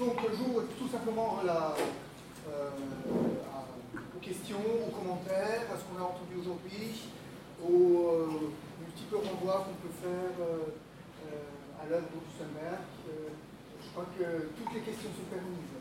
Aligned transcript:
donc 0.00 0.16
joue 0.32 0.56
tout 0.78 0.88
simplement 0.88 1.40
la, 1.44 1.74
euh, 2.48 2.70
aux 4.16 4.20
questions, 4.20 4.64
aux 4.88 4.90
commentaires, 4.90 5.66
à 5.72 5.76
ce 5.76 5.84
qu'on 5.84 5.98
a 6.02 6.06
entendu 6.08 6.36
aujourd'hui, 6.40 7.10
aux 7.62 8.08
euh, 8.08 8.50
multiples 8.80 9.16
renvois 9.16 9.66
qu'on 9.68 9.76
peut 9.86 9.92
faire 10.00 10.32
à 11.80 11.84
l'œuvre 11.88 12.08
d'Augustenberg. 12.12 12.82
je 13.84 13.88
crois 13.92 14.06
que 14.18 14.24
toutes 14.56 14.72
les 14.74 14.80
questions 14.80 15.10
sont 15.10 15.28
permises. 15.28 15.76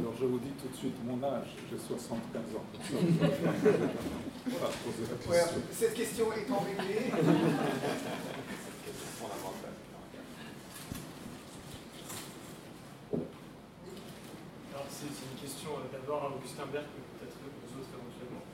Alors 0.00 0.14
je 0.18 0.24
vous 0.24 0.38
dis 0.38 0.52
tout 0.52 0.68
de 0.68 0.74
suite 0.74 0.94
mon 1.04 1.22
âge, 1.22 1.54
j'ai 1.70 1.78
75 1.78 2.56
ans. 2.56 2.64
cette 5.72 5.94
question 5.94 6.32
étant 6.32 6.60
réglée. 6.60 7.12
Alors 14.72 14.86
c'est 14.88 15.04
une 15.06 15.38
question 15.40 15.70
euh, 15.76 15.92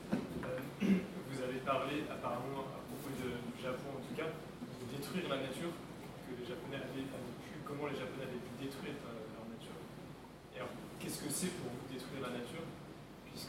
Euh, 0.09 0.59
vous 0.79 1.39
avez 1.43 1.59
parlé 1.67 2.07
apparemment 2.09 2.63
à 2.71 2.79
propos 2.87 3.11
du 3.11 3.61
Japon 3.61 3.99
en 3.99 4.01
tout 4.01 4.15
cas, 4.15 4.31
de 4.31 4.85
détruire 4.95 5.27
la 5.27 5.43
nature, 5.43 5.75
que 6.23 6.31
les 6.39 6.47
Japonais 6.47 6.79
avaient, 6.79 7.03
pu, 7.03 7.59
comment 7.67 7.91
les 7.91 7.99
Japonais 7.99 8.23
avaient 8.23 8.39
pu 8.39 8.55
détruire 8.63 8.95
euh, 9.03 9.19
qu'est-ce 10.99 11.23
que 11.23 11.31
c'est 11.31 11.51
pour 11.59 11.71
vous 11.71 11.87
détruire 11.91 12.21
la 12.21 12.37
nature 12.37 12.63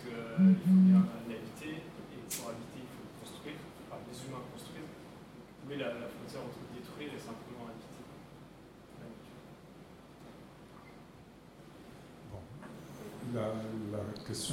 euh, 0.06 0.38
l'habiter, 1.28 1.82
et 1.82 2.22
pour 2.30 2.48
habiter, 2.50 2.78
il 2.78 2.90
faut 2.94 3.10
construire, 3.20 3.58
enfin 3.86 3.98
les 4.06 4.18
humains 4.22 4.44
construisent. 4.54 4.86
où 5.66 5.72
est 5.72 5.76
la, 5.76 5.90
frontière 6.06 6.46
entre 6.46 6.62
détruire 6.72 7.10
et 7.10 7.18
simplement 7.18 7.66
habiter 7.66 8.06
la 9.02 9.10
nature 9.10 9.42
bon. 12.30 12.42
la, 13.34 13.98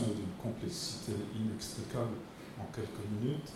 est 0.03 0.15
d'une 0.15 0.35
complexité 0.41 1.13
inextricable 1.35 2.15
en 2.59 2.65
quelques 2.73 3.05
minutes. 3.19 3.51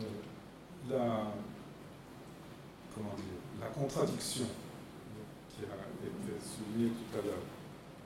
Euh, 0.00 0.90
la, 0.90 1.32
contradiction 3.74 4.44
qui 5.48 5.64
a 5.64 5.74
été 6.06 6.38
soulignée 6.44 6.90
tout 6.90 7.18
à 7.18 7.22
l'heure 7.22 7.44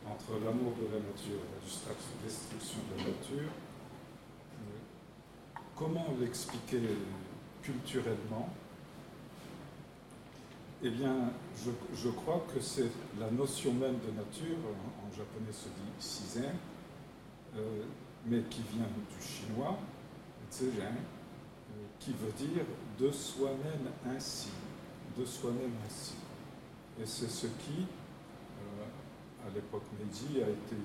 entre 0.06 0.44
l'amour 0.44 0.72
de 0.80 0.86
la 0.94 1.00
nature 1.00 1.40
et 1.42 1.50
la 1.60 2.24
destruction 2.24 2.78
de 2.90 3.02
la 3.02 3.08
nature, 3.10 3.50
comment 5.76 6.14
l'expliquer 6.20 6.80
culturellement? 7.62 8.48
Eh 10.82 10.90
bien, 10.90 11.32
je, 11.96 12.08
crois 12.10 12.44
que 12.54 12.60
c'est 12.60 12.90
la 13.18 13.30
notion 13.30 13.72
même 13.72 13.98
de 13.98 14.12
nature, 14.12 14.56
en, 15.04 15.10
japonais 15.10 15.52
se 15.52 15.68
dit 15.68 15.90
sizen, 15.98 16.54
euh, 17.56 17.82
mais 18.26 18.42
qui 18.50 18.62
vient 18.72 18.86
du 18.86 19.24
chinois, 19.24 19.78
euh, 20.62 20.92
qui 21.98 22.12
veut 22.12 22.32
dire 22.36 22.64
de 22.98 23.10
soi-même 23.10 24.14
ainsi, 24.14 24.50
de 25.16 25.24
soi-même 25.24 25.72
ainsi. 25.86 26.14
Et 27.00 27.06
c'est 27.06 27.28
ce 27.30 27.46
qui 27.46 27.86
à 29.46 29.54
l'époque 29.54 29.84
Meiji 29.98 30.42
a 30.42 30.48
été 30.48 30.76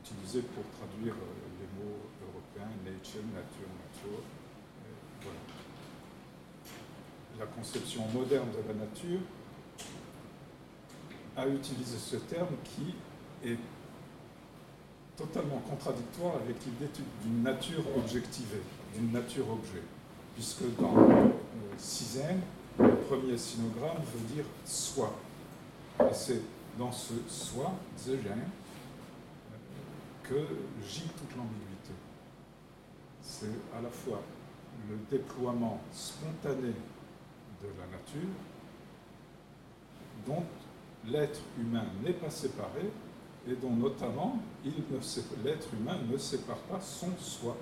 utilisé 0.00 0.42
pour 0.42 0.64
traduire 0.78 1.14
euh, 1.14 1.60
les 1.60 1.68
mots 1.76 1.98
européens 2.22 2.70
nature, 2.84 3.22
nature, 3.34 3.68
nature. 3.84 4.22
Voilà. 5.22 5.38
La 7.38 7.46
conception 7.46 8.06
moderne 8.08 8.48
de 8.52 8.68
la 8.68 8.74
nature 8.86 9.20
a 11.36 11.48
utilisé 11.48 11.98
ce 11.98 12.16
terme 12.16 12.54
qui 12.64 12.94
est 13.46 13.58
totalement 15.16 15.62
contradictoire 15.68 16.36
avec 16.36 16.56
l'idée 16.64 16.90
d'une 17.22 17.42
nature 17.42 17.84
objectivée, 17.96 18.62
d'une 18.94 19.12
nature 19.12 19.48
objet. 19.50 19.82
Puisque 20.34 20.64
dans 20.80 20.96
euh, 20.96 21.28
le 22.78 22.96
premier 22.96 23.38
sinogramme 23.38 24.02
veut 24.12 24.34
dire 24.34 24.44
soi. 24.64 25.14
Et 26.00 26.14
c'est 26.14 26.40
dans 26.78 26.90
ce 26.90 27.14
soi, 27.28 27.72
que 30.24 30.34
gît 30.82 31.10
toute 31.16 31.36
l'ambiguïté. 31.36 31.92
C'est 33.22 33.46
à 33.76 33.80
la 33.80 33.90
fois 33.90 34.22
le 34.88 34.96
déploiement 35.10 35.80
spontané 35.92 36.72
de 37.62 37.68
la 37.78 37.86
nature, 37.96 38.28
dont 40.26 40.44
l'être 41.06 41.40
humain 41.58 41.84
n'est 42.02 42.14
pas 42.14 42.30
séparé 42.30 42.90
et 43.46 43.54
dont 43.56 43.70
notamment 43.70 44.38
l'être 44.64 45.68
humain 45.74 45.98
ne 46.10 46.16
sépare 46.16 46.58
pas 46.58 46.80
son 46.80 47.10
soi. 47.18 47.56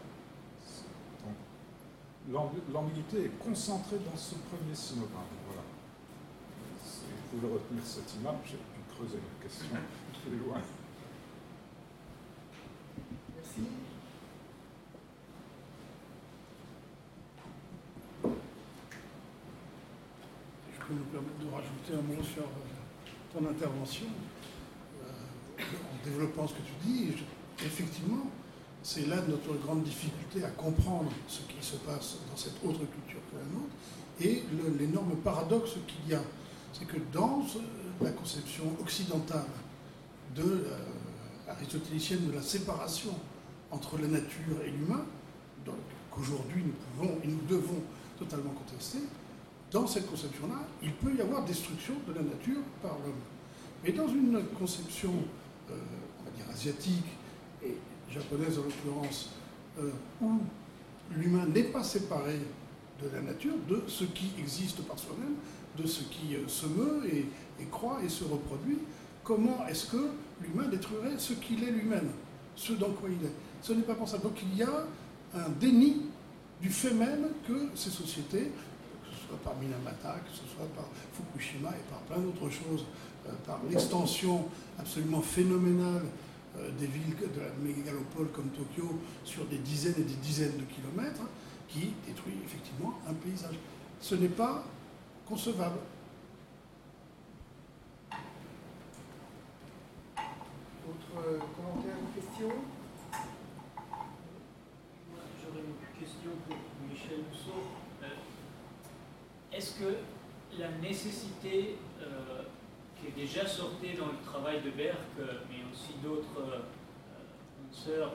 L'ambiguïté 2.31 3.25
est 3.25 3.39
concentrée 3.45 3.99
dans 3.99 4.17
ce 4.17 4.35
premier 4.37 4.75
sinogramme. 4.75 5.25
Voilà. 5.47 5.63
vous 7.33 7.41
voulez 7.41 7.53
retenir 7.53 7.83
cette 7.85 8.15
image, 8.15 8.55
creuser 8.95 9.17
la 9.17 9.43
question 9.43 9.77
plus 10.25 10.39
loin. 10.39 10.61
Merci. 13.35 13.63
Je 20.73 20.87
peux 20.87 20.95
nous 20.95 21.05
permettre 21.05 21.39
de 21.45 21.51
rajouter 21.53 21.95
un 21.95 22.03
mot 22.03 22.23
sur 22.23 22.45
ton 23.33 23.49
intervention 23.51 24.07
en 24.07 24.62
développant 26.05 26.47
ce 26.47 26.55
que 26.55 26.59
tu 26.59 26.73
dis. 26.85 27.15
effectivement, 27.65 28.27
c'est 28.83 29.07
là 29.07 29.17
notre 29.29 29.55
grande 29.65 29.85
difficulté 29.85 30.45
à 30.45 30.51
comprendre 30.51 31.11
ce 31.29 31.41
qui 31.43 31.65
se 31.65 31.77
passe 31.77 32.17
dans 32.31 32.37
cette 32.37 32.57
autre 32.65 32.81
culture 32.81 33.21
que 33.31 33.37
la 33.37 33.45
nôtre 33.45 33.75
et 34.21 34.43
l'énorme 34.79 35.17
paradoxe 35.17 35.73
qu'il 35.87 36.13
y 36.13 36.15
a. 36.15 36.23
C'est 36.73 36.87
que 36.87 36.97
dans 37.13 37.45
la 38.01 38.11
conception 38.11 38.65
occidentale 38.81 39.47
de 40.35 40.43
euh, 40.43 40.79
aristotélicienne 41.49 42.27
de 42.27 42.33
la 42.33 42.43
séparation 42.43 43.15
entre 43.71 43.99
la 43.99 44.09
nature 44.09 44.63
et 44.65 44.71
l'humain, 44.71 45.05
qu'aujourd'hui 46.11 46.65
nous 46.65 46.73
pouvons 46.73 47.19
et 47.23 47.29
nous 47.29 47.41
devons 47.49 47.83
totalement 48.19 48.51
contester, 48.51 48.99
dans 49.71 49.87
cette 49.87 50.09
conception-là, 50.09 50.61
il 50.83 50.93
peut 50.93 51.15
y 51.17 51.21
avoir 51.21 51.45
destruction 51.45 51.95
de 52.07 52.13
la 52.13 52.23
nature 52.23 52.61
par 52.83 52.93
l'homme. 52.93 53.23
Mais 53.83 53.93
dans 53.93 54.09
une 54.09 54.43
conception, 54.59 55.13
euh, 55.71 55.75
on 56.21 56.25
va 56.25 56.31
dire, 56.37 56.47
asiatique 56.53 57.05
et 57.65 57.77
japonaise 58.11 58.59
en 58.59 58.63
l'occurrence, 58.63 59.31
euh, 59.79 59.91
où 60.21 60.39
l'humain 61.17 61.47
n'est 61.47 61.65
pas 61.65 61.83
séparé 61.83 62.39
de 63.03 63.09
la 63.15 63.23
nature, 63.23 63.55
de 63.69 63.83
ce 63.87 64.05
qui 64.05 64.33
existe 64.39 64.83
par 64.83 64.99
soi-même, 64.99 65.35
de 65.77 65.87
ce 65.87 66.03
qui 66.05 66.37
se 66.47 66.67
meut 66.67 67.03
et, 67.07 67.27
croit 67.71 68.01
et 68.05 68.09
se 68.09 68.25
reproduit, 68.25 68.79
comment 69.25 69.67
est-ce 69.69 69.87
que 69.87 70.09
l'humain 70.43 70.69
détruirait 70.69 71.19
ce 71.19 71.33
qu'il 71.35 71.65
est 71.65 71.71
lui-même, 71.71 72.11
ce 72.55 72.75
dans 72.75 72.91
quoi 72.91 73.09
il 73.09 73.25
est? 73.27 73.33
Ce 73.63 73.73
n'est 73.73 73.83
pas 73.83 73.95
pensable. 73.95 74.25
Donc 74.25 74.43
il 74.43 74.59
y 74.59 74.63
a 74.63 74.87
un 75.35 75.49
déni 75.61 76.03
du 76.61 76.69
fait 76.69 76.93
même 76.93 77.29
que 77.47 77.69
ces 77.75 77.91
sociétés, 77.91 78.53
soit 79.33 79.39
par 79.43 79.57
Minamata, 79.61 80.21
que 80.21 80.31
ce 80.31 80.45
soit 80.55 80.67
par 80.77 80.85
Fukushima 81.13 81.71
et 81.71 81.91
par 81.91 82.01
plein 82.01 82.19
d'autres 82.19 82.51
choses, 82.51 82.85
euh, 83.27 83.33
par 83.47 83.61
l'extension 83.71 84.47
absolument 84.79 85.23
phénoménale 85.23 86.05
euh, 86.59 86.71
des 86.79 86.87
villes 86.87 87.17
de 87.17 87.41
la 87.41 87.51
mégalopole 87.63 88.29
comme 88.33 88.51
Tokyo 88.51 88.99
sur 89.25 89.45
des 89.47 89.59
dizaines 89.59 89.95
et 89.99 90.03
des 90.03 90.17
dizaines 90.17 90.57
de 90.59 90.65
kilomètres, 90.65 91.23
qui 91.69 91.93
détruit 92.07 92.35
effectivement 92.45 92.99
un 93.09 93.15
paysage. 93.15 93.55
Ce 94.01 94.15
n'est 94.15 94.29
pas 94.29 94.65
concevable. 95.27 95.79
Autre 100.89 101.39
commentaire 101.57 101.97
ou 102.03 102.21
question 102.21 102.49
J'aurais 105.41 105.65
une 105.65 105.99
question 105.99 106.31
pour 106.47 106.57
Michel 106.91 107.21
Rousseau. 107.31 107.63
Euh, 108.03 108.07
est-ce 109.55 109.79
que 109.79 109.97
la 110.59 110.69
nécessité 110.83 111.77
euh, 112.01 112.43
qui 112.97 113.09
est 113.09 113.25
déjà 113.25 113.47
sortie 113.47 113.95
dans 113.99 114.07
le 114.07 114.19
travail 114.25 114.61
de 114.63 114.71
Berck, 114.71 114.99
mais 115.19 115.63
aussi 115.73 115.95
d'autres 116.03 116.41
euh, 116.41 116.61
penseurs, 117.69 118.13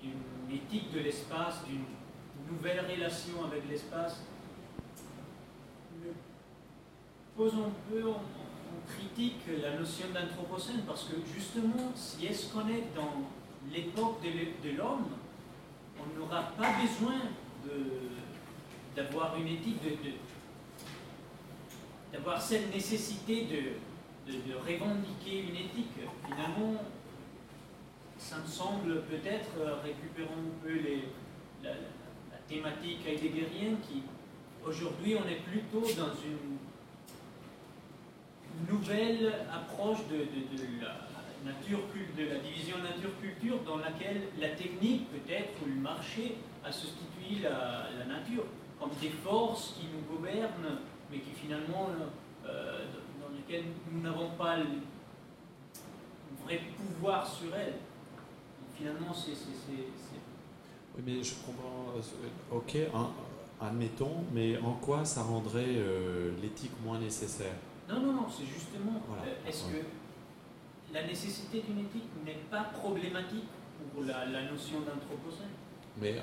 d'une 0.00 0.54
éthique 0.54 0.92
de 0.92 1.00
l'espace, 1.00 1.64
d'une 1.66 1.84
nouvelle 2.50 2.80
relation 2.80 3.44
avec 3.44 3.68
l'espace, 3.68 4.22
pose 7.36 7.54
un 7.54 7.70
peu 7.90 8.08
en, 8.08 8.22
critique 8.86 9.42
la 9.62 9.78
notion 9.78 10.06
d'anthropocène? 10.14 10.82
Parce 10.86 11.04
que 11.04 11.16
justement, 11.34 11.92
si 11.94 12.26
est-ce 12.26 12.52
qu'on 12.52 12.66
est 12.68 12.84
dans 12.94 13.22
l'époque 13.70 14.22
de 14.22 14.70
l'homme, 14.76 15.08
on 15.98 16.18
n'aura 16.18 16.42
pas 16.56 16.72
besoin 16.80 17.16
d'avoir 18.96 19.36
une 19.36 19.48
éthique, 19.48 19.82
de, 19.82 20.10
d'avoir 22.12 22.40
cette 22.40 22.72
nécessité 22.72 23.44
de, 23.44 23.72
revendiquer 24.54 25.40
une 25.48 25.56
éthique. 25.56 25.96
Finalement, 26.26 26.74
ça 28.18 28.36
me 28.38 28.46
semble 28.46 29.02
peut-être, 29.02 29.50
euh, 29.58 29.76
récupérant 29.82 30.34
un 30.34 30.62
peu 30.62 30.74
la, 31.62 31.70
thématique 32.46 33.06
heideggerienne, 33.06 33.76
qui 33.86 34.02
aujourd'hui 34.66 35.16
on 35.16 35.28
est 35.28 35.42
plutôt 35.42 35.82
dans 35.82 36.14
une 36.24 36.56
nouvelle 38.68 39.34
approche 39.52 39.98
de, 40.10 40.26
la 40.80 41.06
nature, 41.44 41.80
de 42.16 42.24
la 42.24 42.38
division 42.38 42.78
nature-culture 42.78 43.58
dans 43.66 43.76
laquelle 43.76 44.22
la 44.38 44.48
technique 44.48 45.10
peut-être 45.10 45.50
ou 45.62 45.66
le 45.68 45.80
marché 45.80 46.36
a 46.64 46.72
substitué 46.72 47.42
la, 47.42 47.88
la 47.98 48.06
nature 48.06 48.44
comme 48.80 48.90
des 49.00 49.10
forces 49.10 49.74
qui 49.78 49.86
nous 49.92 50.16
gouvernent, 50.16 50.78
mais 51.10 51.18
qui 51.20 51.30
finalement 51.30 51.88
euh, 52.46 52.84
nous 53.92 54.00
n'avons 54.02 54.30
pas 54.30 54.58
le 54.58 54.64
vrai 56.44 56.60
pouvoir 56.76 57.26
sur 57.26 57.54
elle. 57.54 57.74
finalement, 58.76 59.12
c'est. 59.14 59.32
Oui, 60.96 61.02
mais 61.06 61.22
je 61.22 61.34
comprends. 61.46 61.94
Euh, 61.96 62.56
ok, 62.56 62.76
admettons, 63.60 64.24
mais 64.32 64.58
en 64.58 64.74
quoi 64.74 65.04
ça 65.04 65.22
rendrait 65.22 65.76
euh, 65.76 66.32
l'éthique 66.42 66.72
moins 66.84 66.98
nécessaire? 66.98 67.54
Non, 67.88 68.00
non, 68.00 68.12
non, 68.12 68.26
c'est 68.28 68.44
justement. 68.44 69.00
Euh, 69.24 69.48
est-ce 69.48 69.64
que 69.64 69.82
la 70.92 71.06
nécessité 71.06 71.62
d'une 71.62 71.80
éthique 71.80 72.08
n'est 72.24 72.40
pas 72.50 72.64
problématique 72.64 73.48
pour 73.94 74.04
la, 74.04 74.26
notion 74.50 74.80
d'anthropocène? 74.80 75.48
Mais 76.00 76.20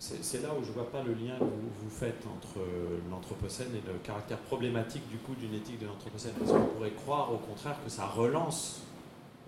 c'est 0.00 0.42
là 0.42 0.48
où 0.58 0.64
je 0.64 0.68
ne 0.68 0.74
vois 0.74 0.90
pas 0.90 1.02
le 1.02 1.12
lien 1.12 1.36
que 1.38 1.44
vous, 1.44 1.90
faites 1.90 2.26
entre 2.26 2.58
euh, 2.58 2.98
l'Anthropocène 3.10 3.68
et 3.74 3.86
le 3.86 3.98
caractère 3.98 4.38
problématique 4.38 5.06
du 5.10 5.18
coup 5.18 5.34
d'une 5.34 5.54
éthique 5.54 5.78
de 5.78 5.86
l'Anthropocène. 5.86 6.32
Parce 6.38 6.52
qu'on 6.52 6.66
pourrait 6.66 6.92
croire 6.92 7.32
au 7.32 7.36
contraire 7.36 7.76
que 7.84 7.90
ça 7.90 8.06
relance 8.06 8.80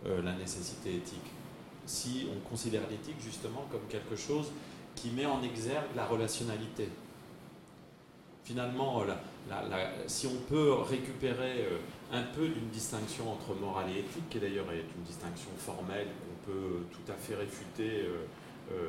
euh, 0.06 0.22
la 0.22 0.34
nécessité 0.34 0.96
éthique. 0.96 1.30
Si 1.86 2.28
on 2.30 2.48
considère 2.48 2.82
l'éthique 2.90 3.20
justement 3.20 3.66
comme 3.70 3.86
quelque 3.88 4.14
chose 4.14 4.52
qui 4.94 5.10
met 5.10 5.26
en 5.26 5.42
exergue 5.42 5.96
la 5.96 6.04
relationnalité. 6.04 6.88
Finalement, 8.44 9.04
si 10.06 10.26
on 10.26 10.36
peut 10.48 10.72
récupérer 10.72 11.62
euh, 11.62 11.78
un 12.12 12.22
peu 12.22 12.48
d'une 12.48 12.68
distinction 12.68 13.30
entre 13.30 13.54
morale 13.54 13.86
et 13.90 14.00
éthique, 14.00 14.28
qui 14.28 14.40
d'ailleurs 14.40 14.70
est 14.72 14.84
une 14.96 15.04
distinction 15.04 15.50
formelle 15.56 16.06
qu'on 16.06 16.52
peut 16.52 16.84
tout 16.90 17.12
à 17.12 17.14
fait 17.14 17.36
réfuter 17.36 18.02
euh, 18.02 18.26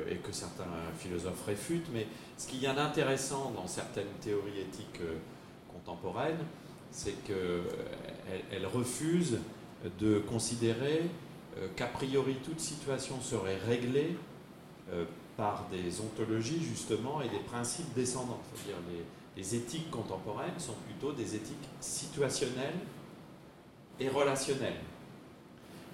et 0.08 0.16
que 0.16 0.32
certains 0.32 0.64
philosophes 0.98 1.44
réfutent, 1.46 1.88
mais 1.92 2.06
ce 2.36 2.48
qu'il 2.48 2.60
y 2.60 2.66
a 2.66 2.74
d'intéressant 2.74 3.52
dans 3.54 3.66
certaines 3.66 4.12
théories 4.20 4.60
éthiques 4.60 5.00
euh, 5.02 5.16
contemporaines, 5.72 6.44
c'est 6.90 7.24
qu'elles 7.24 7.62
elles 8.50 8.66
refusent 8.66 9.38
de 9.98 10.20
considérer 10.20 11.02
euh, 11.58 11.68
qu'a 11.76 11.86
priori 11.86 12.36
toute 12.44 12.60
situation 12.60 13.20
serait 13.20 13.58
réglée 13.66 14.16
par 15.38 15.66
des 15.70 16.00
ontologies 16.02 16.62
justement 16.62 17.22
et 17.22 17.28
des 17.30 17.38
principes 17.38 17.92
descendants. 17.94 18.40
C'est-à-dire 18.54 18.82
les, 18.90 19.42
les 19.42 19.54
éthiques 19.54 19.90
contemporaines 19.90 20.58
sont 20.58 20.74
plutôt 20.86 21.12
des 21.12 21.34
éthiques 21.34 21.68
situationnelles 21.80 22.78
et 23.98 24.08
relationnelles. 24.10 24.80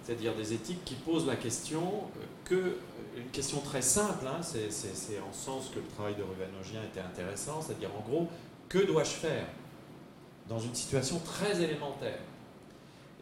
C'est-à-dire 0.02 0.34
des 0.34 0.52
éthiques 0.52 0.84
qui 0.84 0.94
posent 0.94 1.26
la 1.26 1.36
question 1.36 2.04
que 2.44 2.76
une 3.16 3.30
question 3.30 3.60
très 3.60 3.82
simple, 3.82 4.26
hein, 4.26 4.40
c'est 4.42 5.20
en 5.20 5.32
sens 5.32 5.70
que 5.74 5.80
le 5.80 5.86
travail 5.86 6.14
de 6.14 6.22
Ruganogien 6.22 6.82
était 6.84 7.00
intéressant, 7.00 7.60
c'est-à-dire 7.60 7.90
en 7.96 8.08
gros, 8.08 8.28
que 8.68 8.78
dois-je 8.78 9.10
faire 9.10 9.46
dans 10.48 10.58
une 10.58 10.74
situation 10.74 11.20
très 11.24 11.62
élémentaire? 11.62 12.20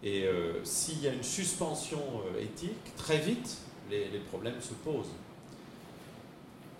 Et 0.02 0.24
euh, 0.24 0.62
s'il 0.64 1.00
y 1.00 1.08
a 1.08 1.12
une 1.12 1.22
suspension 1.22 1.98
euh, 1.98 2.40
éthique, 2.40 2.94
très 2.96 3.18
vite, 3.18 3.58
les, 3.90 4.06
problèmes 4.28 4.60
se 4.60 4.74
posent. 4.74 5.12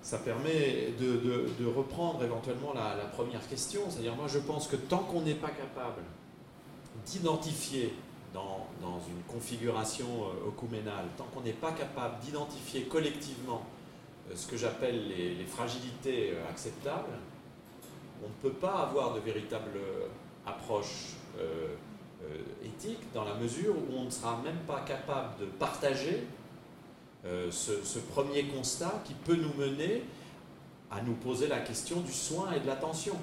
Ça 0.03 0.19
permet 0.19 0.93
de, 1.01 1.67
reprendre 1.67 2.23
éventuellement 2.23 2.73
la, 2.73 2.97
la 2.97 3.05
première 3.05 3.47
question, 3.49 3.81
c'est-à-dire 3.89 4.15
moi 4.15 4.29
je 4.29 4.39
pense 4.39 4.69
que 4.69 4.77
tant 4.77 4.99
qu'on 4.99 5.23
n'est 5.23 5.35
pas 5.35 5.51
capable 5.51 6.03
d'identifier 7.07 7.95
dans, 8.33 8.67
une 9.09 9.23
configuration 9.33 10.07
ocuménale, 10.47 11.05
euh, 11.05 11.17
tant 11.17 11.25
qu'on 11.25 11.41
n'est 11.41 11.53
pas 11.53 11.73
capable 11.73 12.19
d'identifier 12.21 12.83
collectivement 12.85 13.65
euh, 14.31 14.35
ce 14.35 14.47
que 14.47 14.57
j'appelle 14.57 15.09
les, 15.09 15.45
fragilités 15.45 16.33
euh, 16.33 16.51
acceptables, 16.51 17.13
on 18.23 18.29
ne 18.29 18.51
peut 18.51 18.57
pas 18.57 18.89
avoir 18.89 19.15
de 19.15 19.21
véritable 19.21 19.79
approche 20.45 21.15
éthique 22.65 22.99
dans 23.15 23.23
la 23.23 23.35
mesure 23.35 23.77
où 23.77 23.97
on 23.97 24.05
ne 24.05 24.11
sera 24.11 24.41
même 24.43 24.59
pas 24.67 24.81
capable 24.81 25.39
de 25.39 25.45
partager 25.45 26.25
ce, 27.25 27.99
premier 28.13 28.47
constat 28.47 29.03
qui 29.05 29.15
peut 29.15 29.37
nous 29.37 29.55
mener 29.55 30.03
à 30.91 31.01
nous 31.01 31.15
poser 31.15 31.47
la 31.47 31.61
question 31.61 32.01
du 32.01 32.13
soin 32.13 32.51
et 32.57 32.59
de 32.59 32.67
l'attention. 32.67 33.15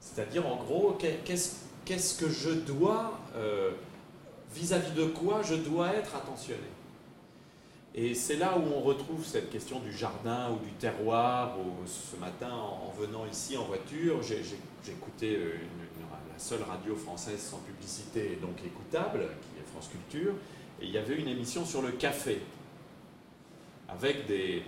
C'est-à-dire, 0.00 0.46
en 0.46 0.56
gros, 0.56 0.96
qu'est-ce 1.26 2.18
que 2.18 2.30
je 2.30 2.50
dois, 2.50 3.18
euh, 3.36 3.70
vis-à-vis 4.54 4.92
de 4.92 5.06
quoi 5.06 5.42
je 5.42 5.54
dois 5.54 5.94
être 5.94 6.14
attentionné? 6.16 6.60
Et 7.94 8.14
c'est 8.14 8.36
là 8.36 8.58
où 8.58 8.62
on 8.74 8.80
retrouve 8.80 9.24
cette 9.24 9.50
question 9.50 9.80
du 9.80 9.92
jardin 9.92 10.50
ou 10.50 10.64
du 10.64 10.72
terroir. 10.72 11.56
ce 11.86 12.16
matin, 12.16 12.50
en, 12.52 12.92
venant 13.00 13.24
ici 13.26 13.56
en 13.56 13.64
voiture, 13.64 14.20
écouté 14.86 15.36
euh, 15.36 15.54
la 16.30 16.38
seule 16.38 16.62
radio 16.62 16.94
française 16.94 17.40
sans 17.40 17.58
publicité 17.58 18.32
et 18.32 18.36
donc 18.36 18.58
écoutable, 18.64 19.20
qui 19.20 19.60
est 19.60 19.66
France 19.72 19.88
Culture, 19.88 20.34
et 20.80 20.84
il 20.84 20.90
y 20.90 20.98
avait 20.98 21.16
une 21.16 21.28
émission 21.28 21.64
sur 21.64 21.80
le 21.80 21.92
café, 21.92 22.42
avec 23.88 24.26
des, 24.26 24.62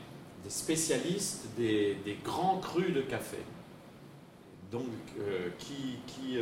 spécialistes 0.48 1.48
des, 1.58 1.98
grands 2.24 2.58
crus 2.58 2.94
de 2.94 3.02
café. 3.02 3.38
Donc, 4.72 4.86
euh, 5.20 5.50
qui 5.58 6.38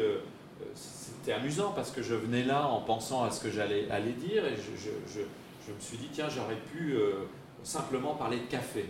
c'était 0.74 1.32
amusant 1.32 1.72
parce 1.74 1.90
que 1.90 2.02
je 2.02 2.14
venais 2.14 2.44
là 2.44 2.66
en 2.68 2.80
pensant 2.80 3.24
à 3.24 3.30
ce 3.30 3.42
que 3.42 3.50
j'allais 3.50 3.90
aller 3.90 4.12
dire 4.12 4.44
et 4.46 4.56
je, 4.56 5.20
me 5.20 5.80
suis 5.80 5.98
dit, 5.98 6.08
tiens, 6.12 6.28
j'aurais 6.28 6.58
pu 6.72 6.94
euh, 6.94 7.24
simplement 7.62 8.14
parler 8.14 8.38
de 8.38 8.46
café. 8.46 8.86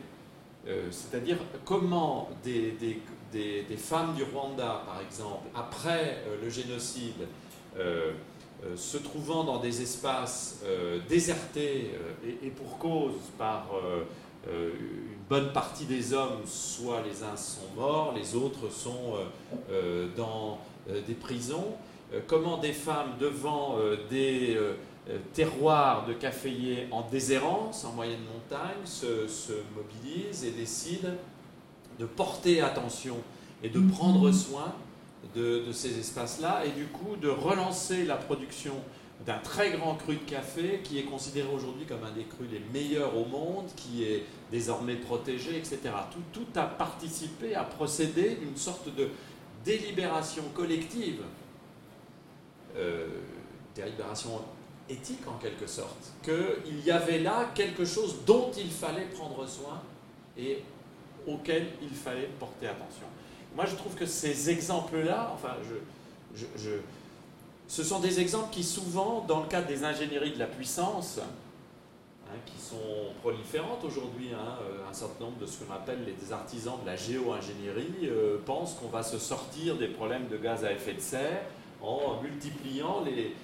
Euh, 0.66 0.88
c'est-à-dire 0.90 1.38
comment 1.64 2.28
des, 2.44 3.00
femmes 3.78 4.14
du 4.14 4.24
Rwanda, 4.24 4.82
par 4.84 5.00
exemple, 5.00 5.48
après 5.54 6.18
euh, 6.26 6.36
le 6.42 6.50
génocide, 6.50 7.26
se 8.74 8.96
trouvant 8.96 9.44
dans 9.44 9.58
des 9.58 9.82
espaces 9.82 10.62
désertés 11.10 11.90
et, 12.42 12.48
pour 12.48 12.78
cause 12.78 13.12
par 13.36 13.66
une 14.48 15.18
bonne 15.28 15.52
partie 15.52 15.84
des 15.84 16.14
hommes, 16.14 16.40
soit 16.46 17.02
les 17.02 17.22
uns 17.22 17.36
sont 17.36 17.68
morts, 17.76 18.14
les 18.16 18.34
autres 18.34 18.70
sont 18.70 19.18
dans 20.16 20.58
des 20.88 21.14
prisons, 21.14 21.74
euh, 22.12 22.20
comment 22.26 22.58
des 22.58 22.72
femmes 22.72 23.12
devant 23.20 23.76
euh, 23.78 23.96
des 24.10 24.58
terroirs 25.34 26.04
de 26.06 26.12
caféiers 26.12 26.88
en 26.90 27.02
déshérence, 27.08 27.84
en 27.84 27.92
moyenne 27.92 28.24
montagne, 28.32 28.84
se, 28.84 29.28
se, 29.28 29.52
mobilisent 29.76 30.44
et 30.44 30.50
décident 30.50 31.14
de 32.00 32.06
porter 32.06 32.60
attention 32.60 33.16
et 33.62 33.68
de 33.68 33.78
prendre 33.78 34.32
soin 34.32 34.74
de, 35.36 35.64
de 35.64 35.72
ces 35.72 35.98
espaces-là 36.00 36.64
et 36.66 36.70
du 36.70 36.86
coup 36.86 37.14
de 37.22 37.28
relancer 37.28 38.04
la 38.04 38.16
production 38.16 38.74
d'un 39.24 39.38
très 39.38 39.70
grand 39.70 39.94
cru 39.94 40.14
de 40.14 40.30
café 40.30 40.80
qui 40.84 40.98
est 40.98 41.04
considéré 41.04 41.48
aujourd'hui 41.54 41.86
comme 41.86 42.04
un 42.04 42.12
des 42.12 42.24
crus 42.24 42.48
les 42.50 42.60
meilleurs 42.72 43.16
au 43.16 43.24
monde, 43.24 43.66
qui 43.76 44.04
est 44.04 44.24
désormais 44.50 44.96
protégé, 44.96 45.56
etc. 45.56 45.78
Tout, 46.12 46.40
tout 46.40 46.58
a 46.60 46.64
participé 46.64 47.54
à 47.54 47.62
procéder 47.62 48.36
d'une 48.40 48.56
sorte 48.56 48.94
de 48.94 49.08
délibération 49.66 50.44
collective, 50.54 51.22
euh, 52.76 53.08
délibération 53.74 54.40
éthique 54.88 55.26
en 55.26 55.36
quelque 55.38 55.66
sorte, 55.66 56.12
qu'il 56.22 56.84
y 56.84 56.90
avait 56.92 57.18
là 57.18 57.50
quelque 57.52 57.84
chose 57.84 58.18
dont 58.24 58.52
il 58.56 58.70
fallait 58.70 59.06
prendre 59.06 59.46
soin 59.46 59.82
et 60.38 60.62
auquel 61.26 61.66
il 61.82 61.90
fallait 61.90 62.30
porter 62.38 62.68
attention. 62.68 63.06
Moi, 63.56 63.66
je 63.66 63.74
trouve 63.74 63.94
que 63.94 64.06
ces 64.06 64.48
exemples-là, 64.48 65.32
enfin, 65.34 65.56
je, 66.34 66.44
je, 66.56 66.70
ce 67.66 67.82
sont 67.82 67.98
des 67.98 68.20
exemples 68.20 68.50
qui 68.52 68.62
souvent, 68.62 69.24
dans 69.26 69.40
le 69.40 69.48
cadre 69.48 69.66
des 69.66 69.82
ingénieries 69.82 70.32
de 70.32 70.38
la 70.38 70.46
puissance, 70.46 71.18
Hein, 72.28 72.38
qui 72.44 72.58
sont 72.58 73.12
proliférantes 73.22 73.84
aujourd'hui. 73.84 74.30
Hein, 74.34 74.58
euh, 74.62 74.90
un 74.90 74.92
certain 74.92 75.26
nombre 75.26 75.38
de 75.38 75.46
ce 75.46 75.62
qu'on 75.62 75.72
appelle 75.72 75.98
les 76.04 76.32
artisans 76.32 76.74
de 76.82 76.86
la 76.86 76.96
géo-ingénierie 76.96 78.08
euh, 78.08 78.38
pensent 78.44 78.74
qu'on 78.74 78.88
va 78.88 79.04
se 79.04 79.18
sortir 79.18 79.76
des 79.76 79.86
problèmes 79.86 80.26
de 80.28 80.36
gaz 80.36 80.64
à 80.64 80.72
effet 80.72 80.94
de 80.94 81.00
serre 81.00 81.42
en 81.80 82.20
multipliant 82.22 83.04
les, 83.04 83.36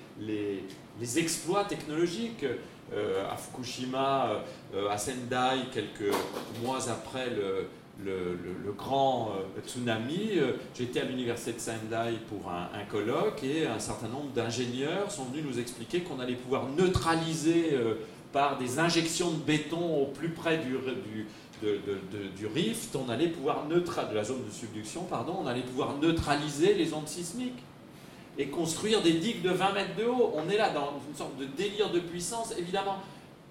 les, 0.99 1.19
exploits 1.19 1.65
technologiques. 1.65 2.45
Euh, 2.93 3.25
à 3.31 3.37
Fukushima, 3.37 4.43
à 4.91 4.99
Sendai, 4.99 5.71
quelques 5.73 6.15
mois 6.63 6.91
après 6.91 7.31
le, 7.31 7.69
le, 8.05 8.73
grand 8.77 9.33
euh, 9.37 9.61
tsunami, 9.67 10.31
euh, 10.37 10.53
j'étais 10.75 11.01
à 11.01 11.05
l'université 11.05 11.53
de 11.53 11.61
Sendai 11.61 12.19
pour 12.29 12.51
un, 12.51 12.85
colloque 12.91 13.43
et 13.45 13.67
un 13.67 13.79
certain 13.79 14.09
nombre 14.09 14.31
d'ingénieurs 14.35 15.11
sont 15.11 15.25
venus 15.25 15.45
nous 15.47 15.59
expliquer 15.61 16.01
qu'on 16.01 16.21
allait 16.21 16.35
pouvoir 16.35 16.67
neutraliser 16.77 17.71
euh, 17.73 17.95
par 18.33 18.59
des 18.59 18.79
injections 18.79 19.31
de 19.31 19.37
béton 19.37 20.03
au 20.03 20.07
plus 20.07 20.31
près 20.31 20.59
du, 20.59 20.77
du, 22.37 22.47
rift, 22.47 22.97
on 22.97 23.09
allait 23.09 23.29
pouvoir 23.29 23.67
de 23.67 24.15
la 24.15 24.25
zone 24.25 24.45
de 24.45 24.51
subduction, 24.51 25.05
pardon, 25.05 25.37
on 25.43 25.47
allait 25.47 25.63
pouvoir 25.63 25.97
neutraliser 25.99 26.75
les 26.75 26.93
ondes 26.95 27.09
sismiques 27.09 27.63
et 28.39 28.49
construire 28.49 29.03
des 29.03 29.13
digues 29.13 29.43
de 29.43 29.51
20 29.51 29.73
mètres 29.73 29.97
de 29.97 30.05
haut. 30.05 30.33
On 30.35 30.49
est 30.49 30.57
là 30.57 30.71
dans 30.71 30.95
une 31.07 31.15
sorte 31.15 31.37
de 31.37 31.45
délire 31.45 31.91
de 31.91 32.01
puissance. 32.01 32.55
Évidemment, 32.59 32.99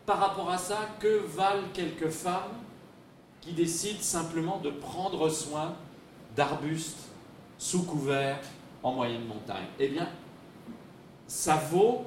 par 0.06 0.20
rapport 0.20 0.50
à 0.50 0.58
ça, 0.58 0.90
que 1.00 1.22
valent 1.28 1.68
quelques 1.74 2.10
femmes 2.10 2.52
qui 3.42 3.54
décide 3.54 4.02
simplement 4.02 4.58
de 4.60 4.72
prendre 4.72 5.30
soin 5.30 5.76
d'arbustes 6.36 7.10
sous 7.58 7.84
couvert 7.84 8.40
en 8.82 8.94
moyenne 8.94 9.26
montagne? 9.26 9.68
Eh 9.80 9.88
bien, 9.88 10.10
ça 11.28 11.56
vaut 11.56 12.06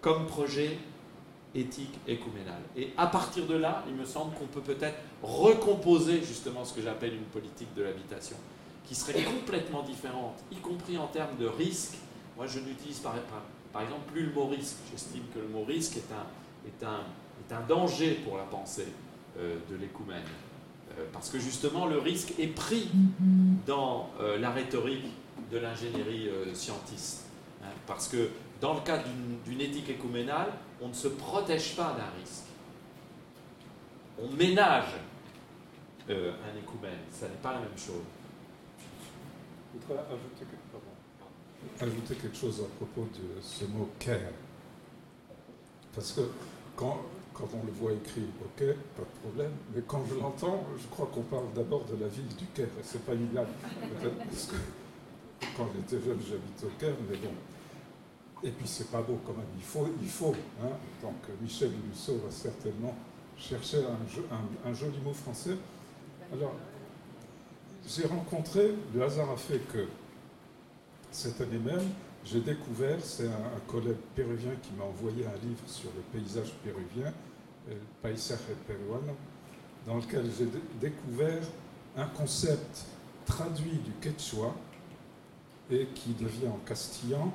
comme 0.00 0.26
projet 0.26 0.78
éthique 1.54 1.98
écuménal. 2.06 2.60
Et 2.76 2.92
à 2.96 3.06
partir 3.06 3.46
de 3.46 3.54
là, 3.54 3.84
il 3.88 3.94
me 3.94 4.04
semble 4.04 4.34
qu'on 4.36 4.46
peut 4.46 4.60
peut-être 4.60 4.98
recomposer 5.22 6.22
justement 6.22 6.64
ce 6.64 6.74
que 6.74 6.82
j'appelle 6.82 7.14
une 7.14 7.24
politique 7.24 7.74
de 7.74 7.82
l'habitation, 7.82 8.36
qui 8.84 8.94
serait 8.94 9.22
complètement 9.22 9.82
différente, 9.82 10.38
y 10.52 10.56
compris 10.56 10.98
en 10.98 11.06
termes 11.06 11.36
de 11.38 11.46
risque. 11.46 11.94
Moi, 12.36 12.46
je 12.46 12.60
n'utilise 12.60 12.98
par, 12.98 13.14
par, 13.72 13.82
exemple 13.82 14.12
plus 14.12 14.26
le 14.26 14.32
mot 14.32 14.46
risque. 14.46 14.76
J'estime 14.90 15.24
que 15.34 15.40
le 15.40 15.48
mot 15.48 15.64
risque 15.64 15.96
est 15.96 16.84
un, 16.84 17.60
danger 17.66 18.20
pour 18.24 18.36
la 18.36 18.44
pensée. 18.44 18.86
Euh, 19.38 19.56
de 19.70 19.76
l'écoumène. 19.76 20.24
Euh, 20.98 21.04
parce 21.12 21.30
que 21.30 21.38
justement, 21.38 21.86
le 21.86 21.98
risque 21.98 22.32
est 22.40 22.48
pris 22.48 22.88
dans 23.66 24.10
euh, 24.20 24.36
la 24.36 24.50
rhétorique 24.50 25.04
de 25.52 25.58
l'ingénierie 25.58 26.28
scientiste. 26.54 27.26
Hein. 27.62 27.68
parce 27.86 28.08
que 28.08 28.30
dans 28.60 28.74
le 28.74 28.80
cas 28.80 29.02
d'une 29.44 29.60
éthique 29.60 29.90
écuménale, 29.90 30.48
on 30.80 30.88
ne 30.88 30.92
se 30.92 31.08
protège 31.08 31.76
pas 31.76 31.96
d'un 31.96 32.20
risque. 32.20 32.44
On 34.20 34.28
ménage 34.36 34.94
un 36.08 36.58
écoumène. 36.58 36.98
Ça 37.10 37.28
n'est 37.28 37.34
pas 37.36 37.54
la 37.54 37.60
même 37.60 37.76
chose. 37.76 38.04
Je 39.74 39.86
voudrais 39.86 40.02
ajouter, 41.80 42.14
quelque 42.14 42.36
chose 42.36 42.60
à 42.60 42.76
propos 42.76 43.08
de 43.14 43.40
ce 43.42 43.64
mot 43.66 43.88
care. 43.98 44.32
Parce 45.94 46.12
que 46.12 46.22
quand, 46.76 47.00
on 47.40 47.66
le 47.66 47.72
voit 47.72 47.92
écrit, 47.92 48.26
ok, 48.44 48.64
pas 48.96 49.02
de 49.02 49.18
problème. 49.22 49.52
Mais 49.74 49.82
quand 49.86 50.04
je 50.08 50.14
l'entends, 50.14 50.64
je 50.80 50.86
crois 50.88 51.10
qu'on 51.12 51.22
parle 51.22 51.52
d'abord 51.54 51.84
de 51.84 51.96
la 51.96 52.08
ville 52.08 52.34
du 52.36 52.46
Caire. 52.46 52.68
C'est 52.82 53.04
pas 53.04 53.14
une 53.14 53.26
blague. 53.26 53.46
Parce 54.30 54.46
que 54.46 54.56
quand 55.56 55.68
j'étais 55.74 56.04
jeune, 56.04 56.20
j'habite 56.20 56.64
au 56.64 56.70
Caire, 56.78 56.94
mais 57.08 57.16
bon. 57.16 57.34
Et 58.42 58.50
puis 58.50 58.66
c'est 58.68 58.90
pas 58.90 59.02
beau 59.02 59.18
quand 59.26 59.32
même. 59.32 59.46
Il 59.56 59.64
faut, 59.64 59.88
faut. 60.06 60.34
Hein. 60.62 60.70
Donc 61.02 61.16
Michel 61.42 61.72
Lusso 61.90 62.14
va 62.24 62.30
certainement 62.30 62.94
chercher 63.38 63.78
un, 64.64 64.74
joli 64.74 64.98
mot 64.98 65.12
français. 65.12 65.56
Alors, 66.32 66.54
j'ai 67.86 68.06
rencontré, 68.06 68.74
le 68.94 69.02
hasard 69.02 69.30
a 69.30 69.36
fait 69.36 69.60
que 69.72 69.86
cette 71.10 71.40
année 71.40 71.58
même, 71.58 71.88
j'ai 72.24 72.40
découvert, 72.40 72.98
c'est 73.00 73.26
un, 73.26 73.60
collègue 73.66 73.96
péruvien 74.14 74.52
qui 74.62 74.72
m'a 74.76 74.84
envoyé 74.84 75.24
un 75.24 75.46
livre 75.46 75.62
sur 75.66 75.90
le 75.96 76.02
paysage 76.12 76.52
péruvien, 76.62 77.12
El 77.70 77.78
Paisaje 78.02 78.38
Peruano, 78.66 79.16
dans 79.86 79.96
lequel 79.96 80.24
j'ai 80.36 80.48
découvert 80.80 81.42
un 81.96 82.06
concept 82.06 82.84
traduit 83.24 83.78
du 83.78 83.92
quechua 84.00 84.54
et 85.70 85.86
qui 85.94 86.12
devient 86.14 86.48
en 86.48 86.58
castillan 86.66 87.32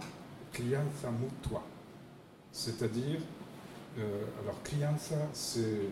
crianza 0.53 1.09
mutua. 1.09 1.63
C'est-à-dire, 2.51 3.19
euh, 3.97 4.23
alors 4.41 4.61
crianza, 4.63 5.17
c'est 5.33 5.89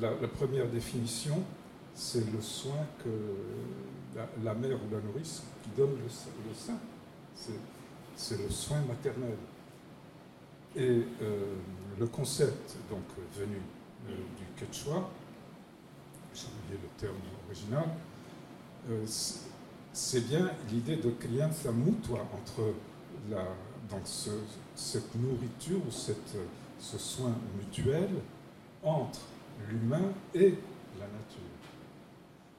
la, 0.00 0.10
première 0.28 0.68
définition, 0.68 1.42
c'est 1.94 2.30
le 2.30 2.40
soin 2.40 2.86
que 3.02 3.08
la, 4.44 4.54
mère 4.54 4.76
ou 4.76 4.94
la 4.94 5.00
nourrice 5.00 5.42
qui 5.62 5.70
donne 5.76 5.90
le, 5.90 6.04
le 6.04 6.54
sein. 6.54 6.78
C'est 8.14 8.42
le 8.42 8.50
soin 8.50 8.80
maternel. 8.82 9.36
Et 10.76 11.02
euh, 11.22 11.54
le 11.98 12.06
concept, 12.06 12.76
donc 12.90 13.02
venu 13.36 13.56
euh, 14.08 14.14
du 14.38 14.64
quechua, 14.66 15.10
j'ai 16.34 16.46
oublié 16.46 16.80
le 16.82 17.00
terme 17.00 17.16
original, 17.46 17.84
c'est 19.92 20.26
bien 20.26 20.50
l'idée 20.70 20.96
de 20.96 21.10
crianza 21.10 21.70
mutua 21.70 22.26
entre 22.34 22.72
cette 24.74 25.14
nourriture 25.14 25.78
ou 25.86 25.90
cette, 25.90 26.36
ce 26.78 26.98
soin 26.98 27.34
mutuel 27.56 28.08
entre 28.82 29.20
l'humain 29.68 30.12
et 30.34 30.54
la 30.98 31.06
nature. 31.06 31.52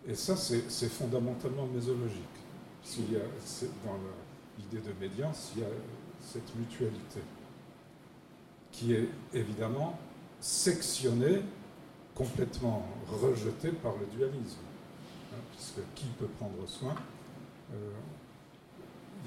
Et 0.08 0.16
ça, 0.16 0.36
c'est 0.36 0.90
fondamentalement 0.90 1.68
mésologique. 1.68 2.24
Y 2.98 3.16
a, 3.16 3.20
dans 3.86 3.98
l'idée 4.58 4.86
de 4.86 4.94
médiance, 5.00 5.52
il 5.56 5.62
y 5.62 5.66
a 5.66 5.70
cette 6.20 6.54
mutualité 6.56 7.22
qui 8.72 8.94
est 8.94 9.08
évidemment 9.34 9.98
sectionné, 10.42 11.42
complètement 12.14 12.86
rejeté 13.08 13.70
par 13.70 13.94
le 13.94 14.06
dualisme. 14.18 14.60
Hein, 15.32 15.38
puisque 15.52 15.80
qui 15.96 16.06
peut 16.20 16.28
prendre 16.38 16.68
soin 16.68 16.96
euh, 17.74 17.92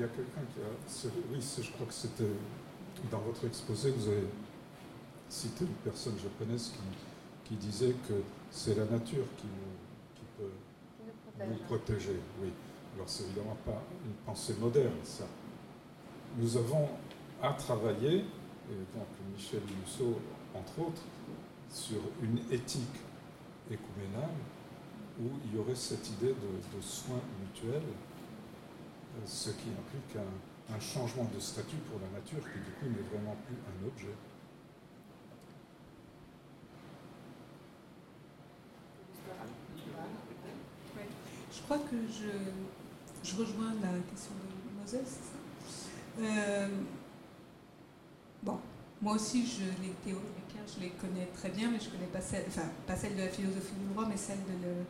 y 0.01 0.05
a 0.05 0.09
quelqu'un 0.09 0.43
qui 0.53 0.61
a. 0.61 1.11
Oui, 1.33 1.39
je 1.41 1.71
crois 1.73 1.87
que 1.87 1.93
c'était 1.93 2.25
dans 3.11 3.21
votre 3.21 3.47
exposé, 3.47 3.91
vous 3.91 4.09
avez 4.09 4.27
cité 5.29 5.65
une 5.65 5.75
personne 5.85 6.19
japonaise 6.19 6.73
qui, 6.73 7.49
qui 7.49 7.55
disait 7.57 7.95
que 8.09 8.15
c'est 8.51 8.77
la 8.77 8.85
nature 8.85 9.25
qui, 9.37 9.49
qui 10.15 10.23
peut 10.39 11.45
nous 11.47 11.57
protéger. 11.67 12.21
Oui. 12.43 12.51
Alors, 12.95 13.09
c'est 13.09 13.25
évidemment 13.25 13.57
pas 13.65 13.83
une 14.05 14.15
pensée 14.25 14.55
moderne, 14.59 14.95
ça. 15.05 15.25
Nous 16.39 16.57
avons 16.57 16.89
à 17.43 17.53
travailler 17.53 18.25
et 18.71 18.99
donc 18.99 19.07
Michel 19.35 19.61
Mousseau, 19.81 20.19
entre 20.55 20.89
autres, 20.89 21.03
sur 21.71 22.01
une 22.23 22.39
éthique 22.51 23.01
écuménale 23.71 24.35
où 25.21 25.29
il 25.45 25.57
y 25.57 25.59
aurait 25.59 25.75
cette 25.75 26.09
idée 26.11 26.35
de, 26.35 26.81
soins 26.81 27.21
mutuels, 27.41 27.83
ce 29.25 29.51
qui 29.51 29.69
implique 29.71 30.17
un, 30.17 30.81
changement 30.81 31.29
de 31.33 31.41
statut 31.41 31.77
pour 31.91 32.01
la 32.01 32.19
nature 32.19 32.41
qui 32.41 32.59
du 32.59 32.73
coup 32.73 32.87
n'est 32.87 33.09
vraiment 33.09 33.37
plus 33.47 33.55
un 33.55 33.87
objet. 33.87 34.15
Je 41.53 41.63
crois 41.63 41.79
que 41.79 41.97
je, 42.11 43.37
rejoins 43.37 43.75
la 43.83 43.99
question 44.11 44.33
de 44.35 44.81
Moses, 44.81 45.07
euh, 46.21 46.69
Bon, 48.43 48.59
moi 49.03 49.15
aussi, 49.15 49.45
je, 49.45 49.65
les 49.83 49.93
théoriques, 50.05 50.55
je 50.75 50.81
les 50.81 50.91
connais 50.91 51.27
très 51.35 51.49
bien, 51.51 51.71
mais 51.71 51.81
je 51.81 51.87
ne 51.87 51.91
connais 51.91 52.07
pas 52.07 52.21
celle, 52.21 52.45
enfin, 52.49 52.69
pas 52.87 52.95
celle 52.95 53.17
de 53.17 53.23
la 53.23 53.29
philosophie 53.29 53.75
du 53.75 53.93
droit, 53.93 54.07
mais 54.09 54.17
celle 54.17 54.39
de, 54.39 54.85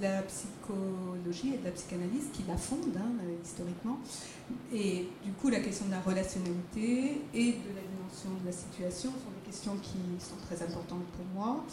la 0.00 0.22
psychologie 0.22 1.54
et 1.54 1.58
de 1.58 1.64
la 1.64 1.70
psychanalyse 1.70 2.26
qui 2.32 2.42
la 2.48 2.56
fondent 2.56 2.96
hein, 2.96 3.12
historiquement. 3.44 3.98
Et 4.72 5.08
du 5.24 5.32
coup, 5.32 5.50
la 5.50 5.60
question 5.60 5.86
de 5.86 5.90
la 5.90 6.00
relationnalité 6.00 7.22
et 7.34 7.52
de 7.52 7.70
la 7.74 7.82
dimension 7.82 8.30
de 8.40 8.46
la 8.46 8.52
situation 8.52 9.10
sont 9.10 9.30
des 9.40 9.46
questions 9.46 9.76
qui 9.82 9.98
sont 10.18 10.36
très 10.46 10.62
importantes 10.64 11.04
pour 11.16 11.24
moi. 11.34 11.64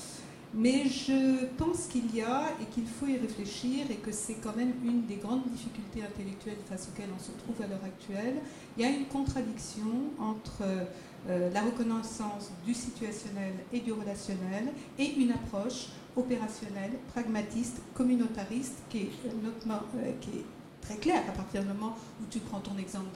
Mais 0.53 0.85
je 0.87 1.45
pense 1.57 1.85
qu'il 1.85 2.13
y 2.15 2.21
a 2.21 2.45
et 2.59 2.65
qu'il 2.73 2.87
faut 2.87 3.05
y 3.05 3.17
réfléchir 3.17 3.85
et 3.91 3.97
que 3.97 4.11
c'est 4.11 4.35
quand 4.35 4.55
même 4.55 4.73
une 4.83 5.05
des 5.05 5.17
grandes 5.17 5.47
difficultés 5.47 6.01
intellectuelles 6.01 6.57
face 6.67 6.89
auxquelles 6.91 7.11
on 7.15 7.23
se 7.23 7.31
trouve 7.43 7.61
à 7.61 7.67
l'heure 7.67 7.83
actuelle. 7.85 8.41
Il 8.75 8.83
y 8.83 8.85
a 8.85 8.89
une 8.89 9.05
contradiction 9.05 9.85
entre 10.19 10.63
euh, 11.27 11.51
la 11.53 11.61
reconnaissance 11.61 12.49
du 12.65 12.73
situationnel 12.73 13.53
et 13.71 13.79
du 13.81 13.91
relationnel 13.91 14.73
et 14.97 15.13
une 15.17 15.31
approche 15.31 15.89
opérationnelle, 16.15 16.91
pragmatiste, 17.13 17.81
communautariste 17.93 18.77
qui 18.89 18.97
est, 18.99 19.11
euh, 19.25 19.71
euh, 19.97 20.11
qui 20.21 20.29
est 20.29 20.45
très 20.81 20.95
claire 20.95 21.21
à 21.27 21.31
partir 21.31 21.61
du 21.61 21.67
moment 21.67 21.95
où 22.21 22.25
tu 22.29 22.39
prends 22.39 22.59
ton 22.59 22.77
exemple 22.77 23.07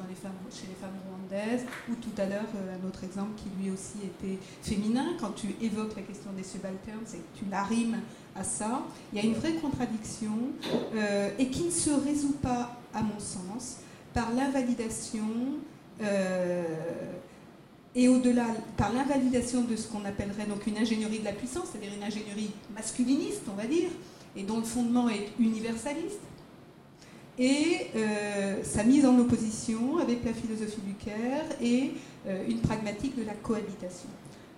chez 0.52 0.68
les 0.68 0.76
femmes 0.76 0.92
rwandaises 1.08 1.66
ou 1.90 1.96
tout 1.96 2.22
à 2.22 2.26
l'heure 2.26 2.46
un 2.54 2.88
autre 2.88 3.04
exemple 3.04 3.32
qui 3.38 3.50
lui 3.60 3.72
aussi 3.72 4.00
était 4.04 4.38
féminin, 4.62 5.14
quand 5.20 5.32
tu 5.32 5.56
évoques 5.62 5.96
la 5.96 6.04
question 6.04 6.32
des 6.34 6.44
subalternes, 6.44 7.04
c'est 7.06 7.18
que 7.18 7.40
tu 7.40 7.46
l'arrimes 7.50 8.00
à 8.36 8.44
ça. 8.44 8.84
Il 9.12 9.18
y 9.18 9.22
a 9.22 9.26
une 9.26 9.36
vraie 9.36 9.54
contradiction 9.56 10.38
et 11.40 11.48
qui 11.48 11.64
ne 11.64 11.72
se 11.72 11.90
résout 11.92 12.38
pas, 12.42 12.78
à 12.94 13.02
mon 13.02 13.20
sens, 13.20 13.78
par 14.14 14.32
l'invalidation 14.34 15.24
et 17.96 18.08
au-delà, 18.08 18.48
par 18.78 18.92
l'invalidation 18.94 19.62
de 19.62 19.76
ce 19.76 19.88
qu'on 19.88 20.06
appellerait 20.06 20.46
donc 20.46 20.66
une 20.68 20.78
ingénierie 20.78 21.20
de 21.20 21.26
la 21.26 21.34
puissance, 21.34 21.66
c'est-à-dire 21.72 21.94
une 21.96 22.04
ingénierie 22.04 22.52
masculiniste, 22.76 23.44
on 23.52 23.56
va 23.56 23.68
dire, 23.68 23.90
et 24.36 24.44
dont 24.44 24.58
le 24.58 24.64
fondement 24.64 25.10
est 25.10 25.28
universaliste, 25.40 26.20
et 27.38 27.88
sa 28.64 28.84
mise 28.84 29.06
en 29.06 29.18
opposition 29.18 29.98
avec 29.98 30.24
la 30.24 30.34
philosophie 30.34 30.82
du 30.82 30.94
Caire 30.94 31.46
et 31.62 31.92
une 32.48 32.60
pragmatique 32.60 33.18
de 33.18 33.24
la 33.24 33.34
cohabitation. 33.34 34.10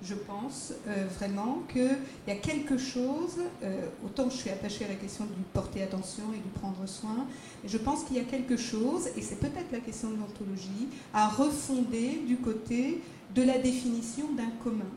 Je 0.04 0.14
pense 0.14 0.74
euh, 0.88 1.06
vraiment 1.18 1.64
qu'il 1.72 1.98
y 2.28 2.32
a 2.32 2.36
quelque 2.36 2.78
chose, 2.78 3.38
euh, 3.64 3.88
autant 4.06 4.30
je 4.30 4.36
suis 4.36 4.50
attachée 4.50 4.86
à 4.86 4.90
la 4.90 4.96
question 4.96 5.26
du 5.26 5.42
porter 5.54 5.82
attention 5.82 6.26
et 6.34 6.38
du 6.38 6.50
prendre 6.50 6.86
soin, 6.86 7.26
je 7.66 7.78
pense 7.78 8.04
qu'il 8.04 8.18
y 8.18 8.20
a 8.20 8.24
quelque 8.24 8.58
chose, 8.58 9.08
et 9.16 9.22
c'est 9.22 9.40
peut-être 9.40 9.72
la 9.72 9.80
question 9.80 10.10
de 10.10 10.18
l'ontologie, 10.18 10.90
à 11.14 11.28
refonder 11.30 12.22
du 12.28 12.38
côté 12.38 13.02
de 13.36 13.44
la 13.44 13.58
définition 13.58 14.32
d'un 14.34 14.50
commun, 14.64 14.90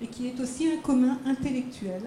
et 0.00 0.06
qui 0.06 0.28
est 0.28 0.40
aussi 0.40 0.66
un 0.68 0.78
commun 0.78 1.18
intellectuel, 1.26 2.02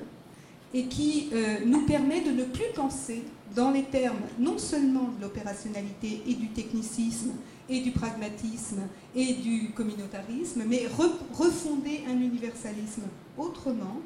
et 0.73 0.85
qui 0.85 1.29
euh, 1.33 1.59
nous 1.65 1.85
permet 1.85 2.21
de 2.21 2.31
ne 2.31 2.43
plus 2.43 2.71
penser 2.75 3.23
dans 3.55 3.71
les 3.71 3.83
termes 3.83 4.21
non 4.37 4.57
seulement 4.57 5.09
de 5.17 5.21
l'opérationnalité 5.21 6.21
et 6.27 6.35
du 6.35 6.49
technicisme 6.49 7.31
et 7.67 7.81
du 7.81 7.91
pragmatisme 7.91 8.81
et 9.15 9.33
du 9.33 9.71
communautarisme, 9.71 10.63
mais 10.67 10.83
refonder 10.87 12.03
un 12.07 12.19
universalisme 12.19 13.03
autrement, 13.37 13.97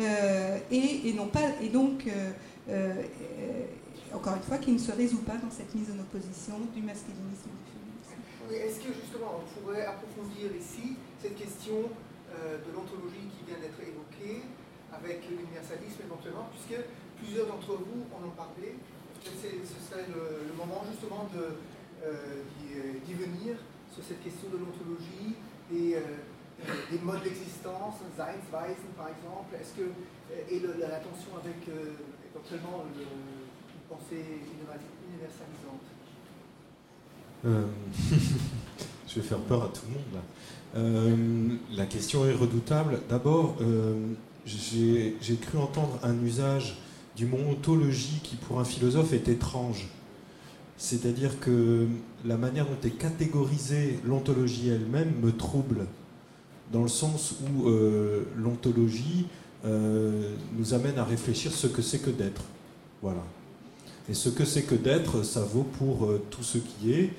euh, 0.00 0.58
et, 0.70 1.12
non 1.14 1.26
pas, 1.26 1.40
et 1.62 1.68
donc, 1.68 2.08
euh, 2.68 2.92
encore 4.14 4.36
une 4.36 4.42
fois, 4.42 4.58
qui 4.58 4.72
ne 4.72 4.78
se 4.78 4.92
résout 4.92 5.22
pas 5.22 5.36
dans 5.36 5.50
cette 5.50 5.74
mise 5.74 5.88
en 5.90 6.00
opposition 6.00 6.54
du 6.74 6.82
masculinisme 6.82 7.50
et 7.50 7.58
du 7.64 7.70
féminisme. 7.72 8.66
Est-ce 8.66 8.80
que 8.80 8.94
justement 8.94 9.40
on 9.40 9.60
pourrait 9.60 9.86
approfondir 9.86 10.50
ici 10.58 10.96
cette 11.20 11.36
question 11.36 11.90
de 12.30 12.70
l'ontologie 12.70 13.26
qui 13.34 13.42
vient 13.50 13.58
d'être 13.58 13.80
évoquée 13.82 14.46
avec 14.92 15.26
l'universalisme 15.28 16.06
éventuellement, 16.06 16.46
puisque 16.54 16.78
plusieurs 17.18 17.46
d'entre 17.46 17.74
vous 17.74 18.06
en 18.14 18.22
ont 18.26 18.36
parlé, 18.36 18.78
ce 19.24 19.78
serait 19.90 20.06
le 20.06 20.54
moment 20.54 20.84
justement 20.88 21.28
de 21.34 21.58
euh, 22.04 22.42
d'y 23.04 23.14
venir 23.14 23.56
sur 23.92 24.04
cette 24.04 24.22
question 24.22 24.48
de 24.50 24.58
l'ontologie 24.58 25.34
euh, 25.72 25.98
euh, 25.98 26.74
des 26.92 26.98
modes 27.00 27.22
d'existence, 27.24 27.94
Seinsweisen 28.16 28.92
par 28.96 29.08
exemple, 29.08 29.54
est-ce 29.58 29.74
que, 29.74 29.90
et 30.48 30.60
la 30.78 31.00
tension 31.00 31.34
avec 31.42 31.56
éventuellement 31.66 32.84
une 32.94 33.88
pensée 33.88 34.24
universalisante? 35.10 35.82
Je 39.08 39.14
vais 39.20 39.26
faire 39.26 39.40
peur 39.40 39.64
à 39.64 39.68
tout 39.68 39.86
le 39.86 39.94
monde 39.94 40.22
la 40.74 41.86
question 41.86 42.26
est 42.26 42.32
redoutable. 42.32 43.00
D'abord, 43.08 43.56
j'ai 44.46 45.36
cru 45.40 45.58
entendre 45.58 45.98
un 46.02 46.22
usage 46.22 46.78
du 47.16 47.26
mot 47.26 47.38
ontologie 47.50 48.20
qui 48.22 48.36
pour 48.36 48.60
un 48.60 48.64
philosophe 48.64 49.12
est 49.12 49.28
étrange. 49.28 49.88
C'est-à-dire 50.76 51.40
que 51.40 51.88
la 52.24 52.36
manière 52.36 52.64
dont 52.64 52.78
est 52.84 52.96
catégorisée 52.96 53.98
l'ontologie 54.04 54.68
elle-même 54.68 55.12
me 55.20 55.32
trouble, 55.32 55.86
dans 56.72 56.82
le 56.82 56.88
sens 56.88 57.34
où 57.42 57.68
euh, 57.68 58.24
l'ontologie 58.36 59.26
euh, 59.64 60.34
nous 60.56 60.74
amène 60.74 60.96
à 60.98 61.04
réfléchir 61.04 61.50
ce 61.52 61.66
que 61.66 61.82
c'est 61.82 61.98
que 61.98 62.10
d'être. 62.10 62.42
Voilà. 63.02 63.24
Et 64.08 64.14
ce 64.14 64.28
que 64.28 64.44
c'est 64.44 64.62
que 64.62 64.76
d'être, 64.76 65.24
ça 65.24 65.42
vaut 65.42 65.66
pour 65.78 66.06
euh, 66.06 66.22
tout 66.30 66.44
ce 66.44 66.58
qui 66.58 66.92
est. 66.92 67.10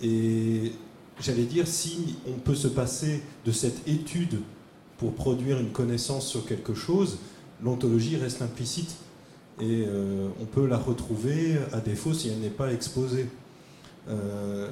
Et 0.00 0.72
j'allais 1.20 1.44
dire, 1.44 1.66
si 1.66 2.16
on 2.26 2.38
peut 2.38 2.54
se 2.54 2.68
passer 2.68 3.22
de 3.44 3.52
cette 3.52 3.86
étude 3.88 4.40
pour 4.98 5.14
produire 5.14 5.58
une 5.58 5.70
connaissance 5.70 6.26
sur 6.26 6.44
quelque 6.46 6.74
chose, 6.74 7.18
l'ontologie 7.62 8.16
reste 8.16 8.42
implicite 8.42 8.96
et 9.60 9.84
euh, 9.86 10.28
on 10.40 10.44
peut 10.44 10.66
la 10.66 10.78
retrouver 10.78 11.58
à 11.72 11.80
défaut 11.80 12.14
si 12.14 12.28
elle 12.28 12.38
n'est 12.38 12.48
pas 12.50 12.72
exposée. 12.72 13.26
Euh, 14.08 14.68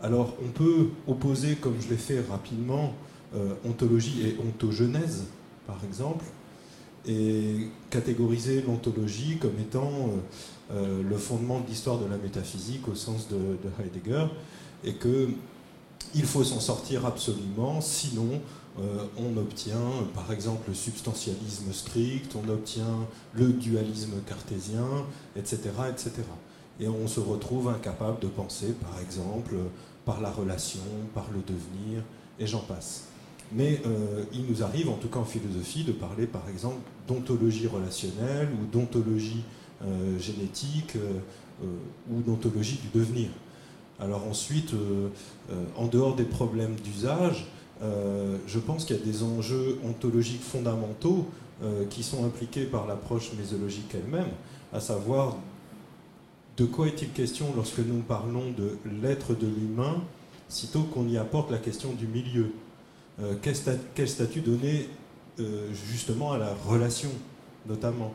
alors 0.00 0.34
on 0.44 0.48
peut 0.48 0.88
opposer, 1.06 1.56
comme 1.56 1.74
je 1.80 1.88
l'ai 1.88 1.96
fait 1.96 2.20
rapidement, 2.20 2.94
euh, 3.34 3.54
ontologie 3.64 4.22
et 4.26 4.36
ontogenèse, 4.46 5.24
par 5.66 5.80
exemple, 5.84 6.24
et 7.06 7.68
catégoriser 7.90 8.62
l'ontologie 8.62 9.38
comme 9.38 9.58
étant 9.58 10.10
le 10.70 11.16
fondement 11.16 11.60
de 11.60 11.66
l'histoire 11.66 11.98
de 11.98 12.04
la 12.06 12.18
métaphysique 12.18 12.86
au 12.88 12.94
sens 12.94 13.28
de, 13.28 13.36
de 13.36 13.82
Heidegger, 13.82 14.26
et 14.84 14.94
qu'il 15.98 16.24
faut 16.24 16.44
s'en 16.44 16.60
sortir 16.60 17.06
absolument, 17.06 17.80
sinon 17.80 18.40
euh, 18.80 19.06
on 19.16 19.36
obtient 19.36 20.06
par 20.14 20.32
exemple 20.32 20.68
le 20.68 20.74
substantialisme 20.74 21.72
strict, 21.72 22.36
on 22.36 22.48
obtient 22.48 23.06
le 23.32 23.48
dualisme 23.48 24.20
cartésien, 24.26 24.86
etc., 25.36 25.58
etc. 25.90 26.12
Et 26.80 26.88
on 26.88 27.08
se 27.08 27.18
retrouve 27.18 27.68
incapable 27.68 28.20
de 28.20 28.28
penser 28.28 28.74
par 28.80 29.00
exemple 29.00 29.54
par 30.04 30.20
la 30.20 30.30
relation, 30.30 30.80
par 31.12 31.26
le 31.34 31.40
devenir, 31.40 32.02
et 32.38 32.46
j'en 32.46 32.60
passe. 32.60 33.04
Mais 33.50 33.80
euh, 33.86 34.24
il 34.32 34.44
nous 34.44 34.62
arrive, 34.62 34.90
en 34.90 34.96
tout 34.96 35.08
cas 35.08 35.18
en 35.18 35.24
philosophie, 35.24 35.82
de 35.82 35.92
parler 35.92 36.26
par 36.26 36.48
exemple 36.48 36.78
d'ontologie 37.08 37.66
relationnelle 37.66 38.48
ou 38.60 38.66
d'ontologie 38.66 39.42
euh, 39.82 40.18
génétique 40.18 40.96
ou 42.08 42.22
d'ontologie 42.22 42.78
du 42.80 42.96
devenir. 42.96 43.30
Alors 44.00 44.26
ensuite, 44.28 44.72
en 45.76 45.86
dehors 45.86 46.14
des 46.14 46.24
problèmes 46.24 46.76
d'usage, 46.76 47.48
euh, 47.82 48.38
je 48.46 48.58
pense 48.58 48.84
qu'il 48.84 48.96
y 48.96 49.00
a 49.00 49.02
des 49.02 49.22
enjeux 49.22 49.78
ontologiques 49.84 50.42
fondamentaux 50.42 51.26
euh, 51.62 51.84
qui 51.88 52.02
sont 52.02 52.24
impliqués 52.24 52.64
par 52.64 52.86
l'approche 52.86 53.32
mésologique 53.38 53.94
elle-même, 53.94 54.30
à 54.72 54.80
savoir 54.80 55.36
de 56.56 56.64
quoi 56.64 56.88
est-il 56.88 57.10
question 57.10 57.46
lorsque 57.54 57.78
nous 57.78 58.00
parlons 58.00 58.50
de 58.50 58.78
l'être 59.00 59.34
de 59.34 59.46
l'humain, 59.46 60.02
sitôt 60.48 60.82
qu'on 60.82 61.06
y 61.08 61.16
apporte 61.16 61.50
la 61.52 61.58
question 61.58 61.92
du 61.92 62.06
milieu. 62.06 62.52
Euh, 63.20 63.34
quel, 63.42 64.08
statut 64.08 64.40
donner 64.40 64.88
justement 65.72 66.32
à 66.32 66.38
la 66.38 66.52
relation, 66.66 67.10
notamment 67.68 68.12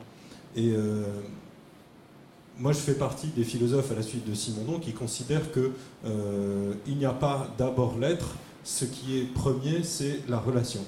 moi, 2.59 2.71
je 2.71 2.77
fais 2.77 2.93
partie 2.93 3.27
des 3.27 3.43
philosophes 3.43 3.91
à 3.91 3.95
la 3.95 4.01
suite 4.01 4.29
de 4.29 4.33
Simondon 4.33 4.79
qui 4.79 4.93
considèrent 4.93 5.51
qu'il 5.51 6.97
n'y 6.97 7.05
a 7.05 7.13
pas 7.13 7.47
d'abord 7.57 7.97
l'être, 7.99 8.35
ce 8.63 8.85
qui 8.85 9.17
est 9.17 9.23
premier, 9.23 9.83
c'est 9.83 10.19
la 10.29 10.37
relation. 10.37 10.81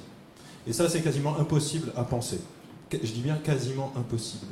Et 0.67 0.73
ça, 0.73 0.89
c'est 0.89 1.01
quasiment 1.01 1.37
impossible 1.37 1.91
à 1.95 2.03
penser. 2.03 2.39
Je 2.91 3.11
dis 3.11 3.21
bien 3.21 3.35
quasiment 3.35 3.93
impossible. 3.97 4.47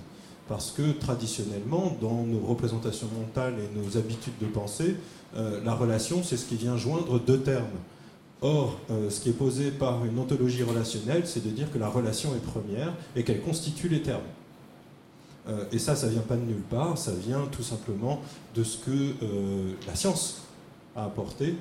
Parce 0.48 0.72
que 0.72 0.92
traditionnellement, 0.92 1.96
dans 2.02 2.24
nos 2.24 2.40
représentations 2.40 3.08
mentales 3.18 3.56
et 3.60 3.80
nos 3.80 3.98
habitudes 3.98 4.38
de 4.42 4.46
pensée, 4.46 4.96
euh, 5.36 5.64
la 5.64 5.74
relation, 5.74 6.22
c'est 6.22 6.38
ce 6.38 6.46
qui 6.46 6.56
vient 6.56 6.78
joindre 6.78 7.20
deux 7.20 7.40
termes. 7.40 7.66
Or, 8.42 8.78
euh, 8.92 9.10
ce 9.10 9.22
qui 9.22 9.30
est 9.30 9.34
posé 9.34 9.72
par 9.72 10.04
une 10.04 10.20
ontologie 10.20 10.64
relationnelle, 10.64 11.24
c'est 11.26 11.44
de 11.44 11.50
dire 11.50 11.72
que 11.72 11.78
la 11.78 11.88
relation 11.88 12.36
est 12.36 12.44
première 12.44 12.94
et 13.16 13.24
qu'elle 13.24 13.42
constitue 13.42 13.88
les 13.88 14.02
termes. 14.02 14.22
Euh, 15.48 15.66
et 15.72 15.80
ça, 15.80 15.96
ça 15.96 16.08
vient 16.08 16.22
pas 16.22 16.36
de 16.36 16.42
nulle 16.42 16.62
part, 16.70 16.98
ça 16.98 17.12
vient 17.12 17.46
tout 17.52 17.64
simplement 17.64 18.22
de 18.56 18.64
ce 18.64 18.78
que 18.78 19.14
la 19.88 19.96
science 19.96 20.44
a 20.96 21.06
apporté 21.06 21.56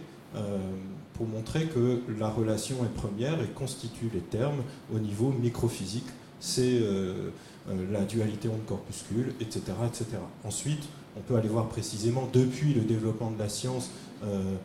pour 1.14 1.26
montrer 1.26 1.66
que 1.66 2.00
la 2.18 2.28
relation 2.28 2.76
est 2.84 2.94
première 2.94 3.40
et 3.42 3.48
constitue 3.48 4.10
les 4.12 4.20
termes 4.20 4.62
au 4.94 4.98
niveau 4.98 5.30
microphysique. 5.30 6.06
C'est 6.40 6.80
euh, 6.80 7.30
euh, 7.70 7.92
la 7.92 8.00
dualité 8.00 8.48
onde-corpuscule, 8.48 9.34
etc., 9.40 9.60
etc. 9.86 10.06
Ensuite, 10.44 10.82
on 11.16 11.20
peut 11.20 11.36
aller 11.36 11.48
voir 11.48 11.68
précisément 11.68 12.28
depuis 12.32 12.74
le 12.74 12.80
développement 12.80 13.30
de 13.30 13.38
la 13.38 13.48
science 13.48 13.90
euh, 14.24 14.56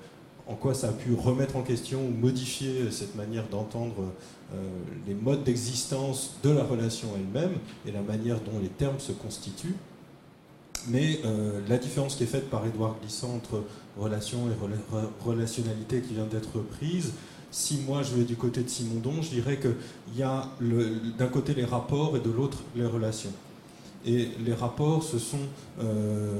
en 0.48 0.56
quoi 0.56 0.74
ça 0.74 0.90
a 0.90 0.92
pu 0.92 1.14
remettre 1.14 1.56
en 1.56 1.62
question 1.62 2.00
ou 2.06 2.10
modifier 2.10 2.90
cette 2.92 3.16
manière 3.16 3.48
d'entendre 3.50 4.14
les 5.06 5.14
modes 5.14 5.44
d'existence 5.44 6.36
de 6.42 6.50
la 6.50 6.64
relation 6.64 7.10
elle-même 7.16 7.58
et 7.86 7.92
la 7.92 8.02
manière 8.02 8.40
dont 8.40 8.60
les 8.62 8.70
termes 8.70 9.00
se 9.00 9.12
constituent. 9.12 9.76
Mais 10.88 11.20
la 11.68 11.78
différence 11.78 12.16
qui 12.16 12.24
est 12.24 12.28
faite 12.28 12.50
par 12.50 12.66
Édouard 12.66 12.96
Glissant 13.02 13.36
entre 13.36 13.64
relation 13.98 14.48
et 14.48 15.26
relationnalité 15.26 16.00
qui 16.00 16.14
vient 16.14 16.26
d'être 16.26 16.60
prise. 16.60 17.12
Si 17.52 17.82
moi 17.86 18.04
je 18.04 18.16
vais 18.16 18.24
du 18.24 18.38
côté 18.38 18.62
de 18.62 18.70
Simondon, 18.70 19.22
je 19.22 19.30
dirais 19.30 19.60
qu'il 19.60 19.76
y 20.16 20.24
a 20.24 20.50
d'un 21.18 21.28
côté 21.28 21.54
les 21.54 21.66
rapports 21.66 22.16
et 22.16 22.22
de 22.22 22.30
l'autre 22.30 22.60
les 22.76 22.86
relations. 22.86 23.34
Et 24.06 24.30
les 24.46 24.54
rapports, 24.54 25.04
ce 25.04 25.20
sont 25.20 25.38
euh, 25.82 26.40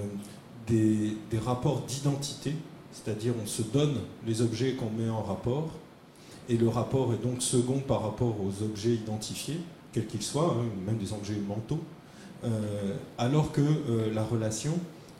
des, 0.68 1.18
rapports 1.44 1.82
d'identité, 1.82 2.54
c'est-à-dire 3.04 3.34
on 3.42 3.46
se 3.46 3.62
donne 3.62 3.96
les 4.26 4.42
objets 4.42 4.74
qu'on 4.74 4.90
met 4.90 5.10
en 5.10 5.22
rapport, 5.22 5.70
et 6.50 6.58
le 6.58 6.70
rapport 6.70 7.14
est 7.14 7.22
donc 7.22 7.42
second 7.42 7.80
par 7.80 8.04
rapport 8.04 8.36
aux 8.42 8.64
objets 8.64 8.94
identifiés, 8.94 9.60
quels 9.92 10.08
qu'ils 10.08 10.24
soient, 10.24 10.56
hein, 10.60 10.66
même 10.86 10.98
des 10.98 11.14
objets 11.14 11.36
mentaux, 11.36 11.82
euh, 12.44 12.96
alors 13.18 13.52
que 13.52 13.62
euh, 13.62 14.14
la 14.14 14.24
relation, 14.24 14.74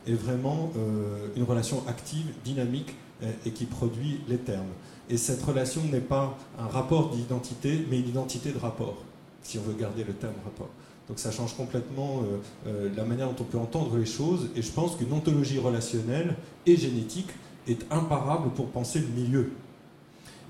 est 0.06 0.14
vraiment 0.14 0.72
euh, 0.76 1.28
une 1.36 1.42
relation 1.42 1.82
active, 1.86 2.26
dynamique 2.44 2.94
et 3.44 3.50
qui 3.50 3.66
produit 3.66 4.20
les 4.28 4.38
termes. 4.38 4.68
Et 5.10 5.16
cette 5.16 5.42
relation 5.42 5.82
n'est 5.82 6.00
pas 6.00 6.38
un 6.58 6.68
rapport 6.68 7.10
d'identité, 7.10 7.84
mais 7.90 7.98
une 7.98 8.08
identité 8.08 8.52
de 8.52 8.58
rapport, 8.58 9.02
si 9.42 9.58
on 9.58 9.62
veut 9.62 9.74
garder 9.74 10.04
le 10.04 10.12
terme 10.12 10.34
rapport. 10.44 10.70
Donc 11.08 11.18
ça 11.18 11.32
change 11.32 11.56
complètement 11.56 12.22
la 12.64 13.04
manière 13.04 13.26
dont 13.26 13.42
on 13.42 13.44
peut 13.44 13.58
entendre 13.58 13.96
les 13.96 14.06
choses. 14.06 14.50
Et 14.54 14.62
je 14.62 14.70
pense 14.70 14.94
qu'une 14.94 15.12
ontologie 15.12 15.58
relationnelle 15.58 16.36
et 16.64 16.76
génétique 16.76 17.30
est 17.68 17.86
imparable 17.92 18.50
pour 18.50 18.68
penser 18.68 19.00
le 19.00 19.08
milieu 19.08 19.52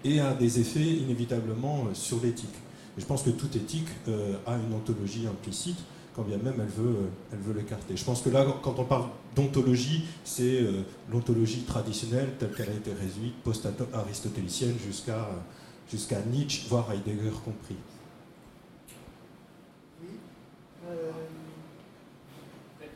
et 0.05 0.21
a 0.21 0.33
des 0.35 0.61
effets 0.61 0.87
inévitablement 0.87 1.85
sur 1.93 2.23
l'éthique. 2.23 2.55
Je 2.97 3.05
pense 3.05 3.23
que 3.23 3.31
toute 3.31 3.55
éthique 3.57 3.89
a 4.47 4.57
une 4.57 4.75
ontologie 4.75 5.27
implicite 5.27 5.79
quand 6.19 6.25
bien 6.25 6.39
même 6.39 6.55
elle 6.59 6.67
veut, 6.67 6.97
euh, 6.97 7.09
elle 7.33 7.39
veut 7.39 7.55
l'écarter. 7.55 7.97
Je 7.97 8.05
pense 8.05 8.23
que 8.23 8.29
là, 8.29 8.45
quand 8.61 8.77
on 8.77 8.85
parle 8.85 9.05
d'ontologie, 9.37 10.05
c'est 10.25 10.63
euh, 10.63 10.83
l'ontologie 11.09 11.63
traditionnelle 11.63 12.31
telle 12.41 12.51
qu'elle 12.51 12.71
a 12.71 12.73
été 12.73 12.93
réduite, 12.93 13.37
post-aristotélicienne, 13.45 14.75
jusqu'à 14.85 15.29
jusqu'à 15.89 16.21
Nietzsche, 16.23 16.67
voire 16.69 16.91
Heidegger 16.91 17.31
compris. 17.45 17.77
Oui. 20.03 20.09
Euh, 20.89 21.13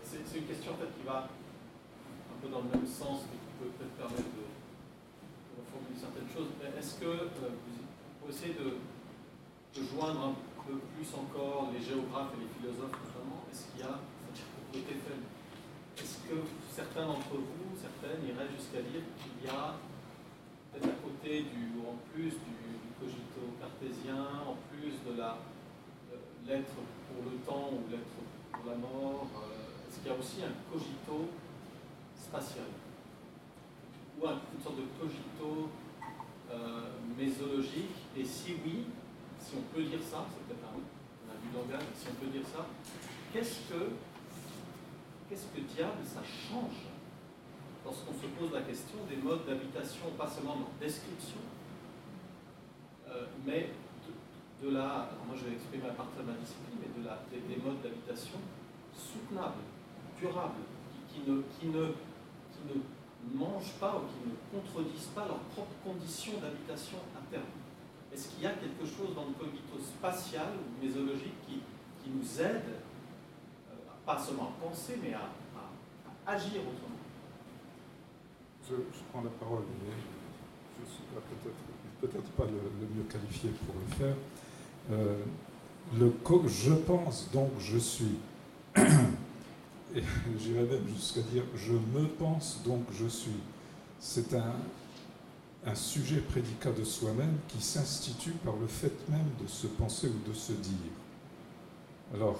c'est 0.03 0.39
une 0.39 0.47
question 0.47 0.73
peut-être 0.75 0.99
qui 0.99 1.07
va 1.07 1.29
un 1.29 2.42
dans 2.53 2.61
le 2.61 2.69
même 2.69 2.87
sens, 2.87 3.25
mais 3.33 3.41
qui 3.41 3.53
peut 3.57 3.73
peut-être 3.81 3.97
permettre 3.97 4.29
de, 4.37 4.45
de 4.45 5.97
certaines 5.97 6.29
choses. 6.29 6.53
Est-ce 6.61 7.01
que 7.01 7.33
vous, 7.33 8.29
essayez 8.29 8.55
de, 8.61 8.77
joindre 9.73 10.37
un 10.37 10.37
peu 10.69 10.77
plus 10.93 11.09
encore 11.17 11.73
les 11.73 11.81
géographes 11.81 12.37
et 12.37 12.45
les 12.45 12.51
philosophes 12.61 12.93
est-ce 13.49 13.73
qu'il 13.73 13.81
y 13.81 13.88
a 13.88 13.97
côté 14.73 14.97
faible 15.01 15.29
Est-ce 15.97 16.25
que 16.29 16.41
certains 16.73 17.05
d'entre 17.05 17.37
vous, 17.37 17.73
certaines, 17.77 18.25
iraient 18.25 18.49
jusqu'à 18.57 18.81
dire 18.81 19.05
qu'il 19.17 19.45
y 19.45 19.49
a 19.49 19.77
peut-être 20.73 20.88
à 20.88 20.99
côté 21.05 21.45
du, 21.49 21.81
en 21.85 21.97
plus 22.12 22.37
du, 22.37 22.61
cogito 23.01 23.43
cartésien, 23.59 24.47
en 24.47 24.57
plus 24.71 24.95
de 25.05 25.19
la 25.19 25.37
l'être 26.47 26.75
pour 26.75 27.23
le 27.25 27.38
temps 27.47 27.71
ou 27.73 27.91
l'être 27.91 28.19
pour 28.53 28.71
la 28.71 28.77
mort, 28.77 29.27
euh, 29.37 29.88
est-ce 29.88 29.99
qu'il 29.99 30.11
y 30.11 30.15
a 30.15 30.19
aussi 30.19 30.43
un 30.43 30.55
cogito 30.71 31.29
spatial 32.23 32.67
Ou 34.21 34.27
une 34.27 34.63
sorte 34.63 34.77
de 34.77 34.87
cogito 34.99 35.71
euh, 36.51 36.91
mésologique. 37.19 37.97
Et 38.17 38.25
si 38.25 38.55
oui, 38.65 38.87
si 39.39 39.55
on 39.57 39.75
peut 39.75 39.83
dire 39.83 40.03
ça, 40.03 40.25
c'est 40.31 40.47
peut-être 40.47 40.69
un, 40.69 40.79
un 40.79 41.39
du 41.41 41.55
langage, 41.55 41.87
si 41.97 42.07
on 42.11 42.25
peut 42.25 42.31
dire 42.31 42.47
ça, 42.47 42.67
qu'est-ce 43.33 43.69
que, 43.69 43.91
qu'est-ce 45.29 45.47
que 45.47 45.61
diable 45.75 46.05
ça 46.05 46.23
change 46.23 46.93
lorsqu'on 47.85 48.13
se 48.15 48.27
pose 48.39 48.53
la 48.53 48.63
question 48.63 48.99
des 49.09 49.17
modes 49.17 49.45
d'habitation, 49.47 50.07
pas 50.17 50.29
seulement 50.29 50.57
dans 50.57 50.71
description, 50.81 51.41
euh, 53.09 53.27
mais 53.45 53.71
de, 54.63 54.71
la, 54.71 55.11
moi 55.27 55.35
je 55.37 55.45
vais 55.47 55.55
exprimer 55.57 55.89
à 55.89 55.95
partir 55.95 56.23
de 56.23 56.31
ma 56.31 56.39
discipline, 56.39 56.79
mais 56.79 57.03
de 57.03 57.07
la, 57.07 57.19
des, 57.31 57.57
modes 57.61 57.83
d'habitation 57.83 58.39
soutenables, 58.95 59.67
durables, 60.21 60.63
qui, 61.09 61.29
ne, 61.29 61.43
qui, 61.59 61.67
ne, 61.67 61.93
ne 62.68 63.38
mangent 63.38 63.77
pas 63.81 63.96
ou 63.96 64.07
qui 64.11 64.29
ne 64.29 64.37
contredisent 64.51 65.11
pas 65.14 65.27
leurs 65.27 65.44
propres 65.55 65.79
conditions 65.85 66.40
d'habitation 66.40 66.98
à 67.16 67.20
terme. 67.31 67.53
Est-ce 68.12 68.29
qu'il 68.29 68.42
y 68.42 68.46
a 68.46 68.53
quelque 68.53 68.85
chose 68.85 69.14
dans 69.14 69.25
le 69.25 69.33
cogito 69.33 69.79
spatial 69.81 70.48
ou 70.59 70.85
mésologique 70.85 71.35
qui, 71.46 71.61
qui 72.03 72.11
nous 72.11 72.40
aide 72.40 72.83
pas 74.05 74.18
seulement 74.18 74.53
à 74.53 74.66
penser, 74.68 74.98
mais 75.03 75.14
à, 75.14 75.31
agir 76.27 76.61
autrement? 76.61 76.98
Je, 78.68 78.75
prends 79.11 79.22
la 79.22 79.31
parole, 79.31 79.64
mais 79.83 79.90
je 80.79 80.85
ne 80.85 80.88
suis 80.88 81.03
peut-être 82.01 82.22
peut 82.22 82.42
pas 82.42 82.44
le, 82.44 82.87
mieux 82.96 83.05
qualifié 83.09 83.51
pour 83.51 83.75
le 83.75 83.94
faire. 83.96 84.16
Euh, 84.90 85.22
le 85.98 86.12
je 86.46 86.72
pense 86.72 87.31
donc 87.33 87.51
je 87.59 87.79
suis, 87.79 88.16
et 89.95 90.01
même 90.01 90.89
jusqu'à 90.95 91.23
dire 91.23 91.45
je 91.57 91.73
me 91.73 92.07
pense 92.07 92.61
donc 92.65 92.85
je 92.93 93.07
suis. 93.07 93.41
C'est 93.99 94.35
un, 94.35 94.55
un 95.65 95.75
sujet 95.75 96.21
prédicat 96.21 96.73
de 96.73 96.85
soi-même 96.85 97.37
qui 97.49 97.61
s'institue 97.61 98.33
par 98.45 98.57
le 98.57 98.67
fait 98.67 98.93
même 99.09 99.29
de 99.41 99.47
se 99.47 99.67
penser 99.67 100.09
ou 100.09 100.29
de 100.29 100.35
se 100.35 100.53
dire. 100.53 100.91
Alors, 102.15 102.39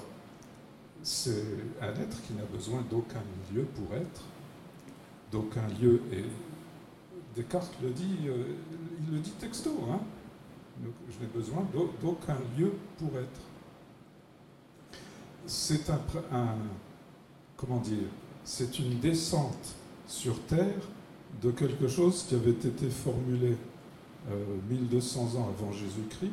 c'est 1.03 1.45
un 1.81 1.95
être 1.95 2.23
qui 2.27 2.35
n'a 2.35 2.45
besoin 2.45 2.83
d'aucun 2.91 3.23
lieu 3.53 3.65
pour 3.65 3.95
être, 3.97 4.23
d'aucun 5.31 5.67
lieu. 5.81 6.03
Et 6.13 6.25
Descartes 7.35 7.75
le 7.83 7.91
dit, 7.91 8.19
euh, 8.27 8.45
il 9.01 9.15
le 9.15 9.21
dit 9.21 9.33
texto, 9.33 9.71
hein 9.91 10.01
je 10.81 11.21
n'ai 11.21 11.31
besoin 11.33 11.67
d'aucun 12.01 12.37
lieu 12.59 12.73
pour 12.99 13.11
être. 13.19 13.41
C'est 15.47 15.91
un, 15.91 16.57
comment 17.63 17.81
dire, 17.81 18.09
c'est 18.45 18.79
une 18.81 18.99
descente 18.99 19.75
sur 20.07 20.39
terre 20.47 20.83
de 21.41 21.51
quelque 21.53 21.89
chose 21.89 22.25
qui 22.29 22.35
avait 22.35 22.51
été 22.51 22.91
formulé 22.91 23.57
1200 24.69 25.21
euh, 25.21 25.39
ans 25.39 25.49
avant 25.57 25.73
Jésus-Christ 25.73 26.33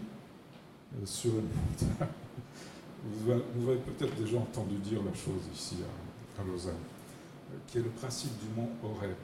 euh, 0.96 1.06
sur 1.06 1.32
une 1.32 1.48
montagne 1.48 2.08
vous, 3.04 3.32
avez 3.32 3.80
peut-être 3.80 4.16
déjà 4.16 4.38
entendu 4.38 4.76
dire 4.78 5.02
la 5.04 5.14
chose 5.14 5.42
ici 5.54 5.78
à, 6.38 6.44
Lausanne, 6.44 6.74
qui 7.68 7.78
est 7.78 7.82
le 7.82 7.90
principe 7.90 8.32
du 8.40 8.60
mont 8.60 8.70
Horeb. 8.84 9.16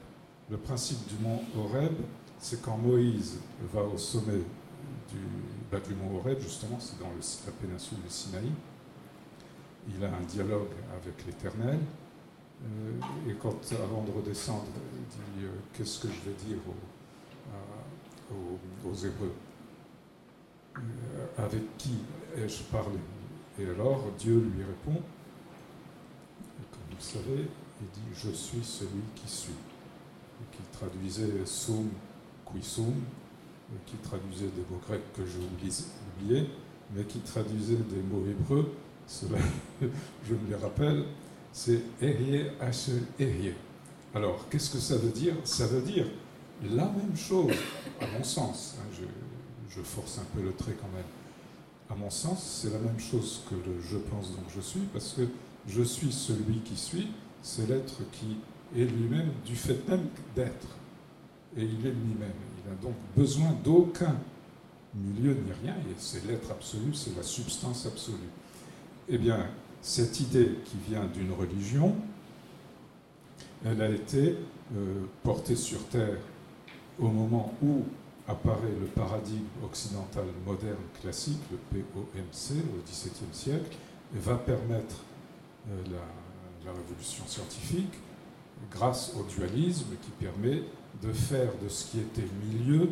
Le 0.50 0.58
principe 0.58 1.06
du 1.08 1.14
mont 1.22 1.40
Horeb, 1.58 1.94
c'est 2.38 2.62
quand 2.62 2.76
Moïse 2.76 3.38
va 3.72 3.82
au 3.82 3.96
sommet 3.96 4.42
du, 5.10 5.94
mont 5.94 6.18
Horeb, 6.18 6.38
justement, 6.40 6.78
c'est 6.78 6.98
dans 6.98 7.06
la 7.06 7.52
péninsule 7.52 7.98
du 8.02 8.10
Sinaï. 8.10 8.50
Il 9.88 10.04
a 10.04 10.08
un 10.08 10.22
dialogue 10.22 10.72
avec 10.94 11.26
l'Éternel. 11.26 11.78
Euh, 12.64 13.30
et 13.30 13.34
quand, 13.34 13.54
avant 13.72 14.02
de 14.02 14.10
redescendre, 14.10 14.66
il 14.94 15.04
dit 15.04 15.44
euh, 15.44 15.50
Qu'est-ce 15.72 16.00
que 16.00 16.08
je 16.08 16.30
vais 16.30 16.36
dire 16.46 16.58
aux, 18.30 18.94
Hébreux 18.94 19.32
euh, 20.76 20.80
Avec 21.38 21.76
qui 21.76 21.98
ai-je 22.36 22.62
parlé? 22.64 22.98
Et 23.58 23.66
alors 23.68 24.04
Dieu 24.18 24.34
lui 24.34 24.64
répond, 24.64 25.00
comme 26.70 26.82
vous 26.90 26.96
le 26.96 27.02
savez, 27.02 27.48
il 27.80 27.86
dit 27.88 28.08
Je 28.14 28.30
suis 28.30 28.64
celui 28.64 29.02
qui 29.14 29.28
suis, 29.28 29.54
qui 30.52 30.62
traduisait 30.72 31.44
sum 31.44 31.90
qui 32.52 32.62
sum, 32.62 32.94
qui 33.86 33.96
traduisait 33.96 34.48
des 34.48 34.62
mots 34.70 34.80
grecs 34.86 35.12
que 35.14 35.22
j'ai 35.26 35.38
oubliés, 35.38 36.48
mais 36.94 37.04
qui 37.04 37.18
traduisait 37.20 37.76
des 37.76 38.00
mots 38.02 38.24
hébreux, 38.26 38.72
cela, 39.06 39.38
je 39.80 40.34
me 40.34 40.48
les 40.48 40.56
rappelle, 40.56 41.04
c'est 41.52 41.80
Erie 42.00 42.46
Asher 42.60 43.02
Erie. 43.18 43.54
Alors, 44.14 44.48
qu'est-ce 44.48 44.70
que 44.70 44.78
ça 44.78 44.96
veut 44.96 45.10
dire? 45.10 45.34
Ça 45.44 45.66
veut 45.66 45.82
dire 45.82 46.06
la 46.62 46.84
même 46.84 47.16
chose, 47.16 47.52
à 48.00 48.06
mon 48.06 48.24
sens. 48.24 48.76
Hein, 48.78 49.04
je 49.68 49.82
force 49.82 50.18
un 50.18 50.24
peu 50.34 50.42
le 50.42 50.52
trait 50.52 50.74
quand 50.80 50.88
même 50.94 51.04
à 51.90 51.94
mon 51.94 52.10
sens, 52.10 52.60
c'est 52.62 52.72
la 52.72 52.78
même 52.78 52.98
chose 52.98 53.42
que 53.48 53.54
le 53.54 53.80
je 53.80 53.96
pense 53.96 54.30
donc 54.32 54.44
je 54.54 54.60
suis, 54.60 54.80
parce 54.92 55.12
que 55.12 55.22
je 55.68 55.82
suis 55.82 56.12
celui 56.12 56.58
qui 56.64 56.76
suis, 56.76 57.08
c'est 57.42 57.68
l'être 57.68 58.00
qui 58.12 58.38
est 58.76 58.84
lui-même 58.84 59.30
du 59.44 59.54
fait 59.54 59.86
même 59.88 60.06
d'être. 60.34 60.68
Et 61.56 61.62
il 61.62 61.86
est 61.86 61.92
lui-même. 61.92 62.32
Il 62.58 62.70
n'a 62.70 62.76
donc 62.82 62.94
besoin 63.16 63.52
d'aucun 63.64 64.16
milieu 64.94 65.34
ni 65.34 65.52
rien, 65.62 65.74
et 65.74 65.94
c'est 65.96 66.26
l'être 66.26 66.50
absolu, 66.50 66.92
c'est 66.92 67.16
la 67.16 67.22
substance 67.22 67.86
absolue. 67.86 68.30
Eh 69.08 69.18
bien, 69.18 69.38
cette 69.82 70.18
idée 70.18 70.50
qui 70.64 70.76
vient 70.88 71.04
d'une 71.04 71.32
religion, 71.32 71.94
elle 73.64 73.80
a 73.80 73.88
été 73.88 74.36
euh, 74.74 75.04
portée 75.22 75.54
sur 75.54 75.84
Terre 75.86 76.18
au 76.98 77.08
moment 77.08 77.54
où 77.62 77.84
apparaît 78.26 78.74
le 78.80 78.86
paradigme 78.86 79.46
occidental 79.64 80.24
moderne 80.44 80.82
classique, 81.00 81.38
le 81.52 81.58
POMC, 81.58 82.56
au 82.74 82.82
XVIIe 82.84 83.32
siècle, 83.32 83.76
et 84.12 84.18
va 84.18 84.34
permettre 84.34 84.96
euh, 85.70 85.82
la, 85.92 86.72
révolution 86.72 87.22
scientifique 87.28 87.94
grâce 88.72 89.14
au 89.14 89.22
dualisme 89.22 89.90
qui 90.02 90.10
permet 90.10 90.62
de 91.00 91.12
faire 91.12 91.52
de 91.62 91.68
ce 91.68 91.92
qui 91.92 92.00
était 92.00 92.26
milieu, 92.44 92.90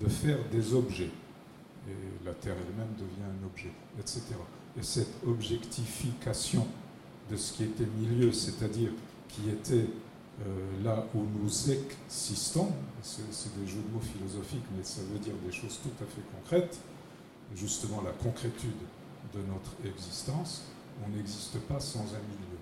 de 0.00 0.08
faire 0.08 0.38
des 0.52 0.72
objets. 0.72 1.10
Et 1.88 2.24
la 2.24 2.34
Terre 2.34 2.54
elle-même 2.58 2.94
devient 2.98 3.24
un 3.24 3.46
objet, 3.46 3.72
etc. 3.98 4.22
Et 4.78 4.82
cette 4.82 5.24
objectification 5.26 6.66
de 7.30 7.36
ce 7.36 7.54
qui 7.54 7.64
était 7.64 7.86
milieu, 7.86 8.32
c'est-à-dire 8.32 8.90
qui 9.28 9.48
était 9.48 9.86
euh, 10.46 10.84
là 10.84 11.04
où 11.14 11.20
nous 11.42 11.70
existons, 11.70 12.72
c'est 13.02 13.58
des 13.58 13.66
jeux 13.66 13.82
de 13.88 13.92
mots 13.92 14.00
philosophiques, 14.00 14.64
mais 14.76 14.84
ça 14.84 15.00
veut 15.10 15.18
dire 15.18 15.34
des 15.44 15.52
choses 15.52 15.80
tout 15.82 16.04
à 16.04 16.06
fait 16.06 16.22
concrètes, 16.36 16.78
justement 17.56 18.02
la 18.02 18.12
concrétude 18.12 18.70
de 19.34 19.40
notre 19.40 19.72
existence, 19.84 20.64
on 21.04 21.16
n'existe 21.16 21.58
pas 21.60 21.80
sans 21.80 22.00
un 22.00 22.22
milieu. 22.28 22.58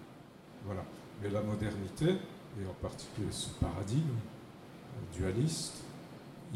Voilà. 0.64 0.84
Mais 1.22 1.30
la 1.30 1.42
modernité, 1.42 2.10
et 2.60 2.66
en 2.66 2.74
particulier 2.80 3.28
ce 3.30 3.48
paradigme 3.60 4.00
euh, 4.10 5.16
dualiste, 5.16 5.82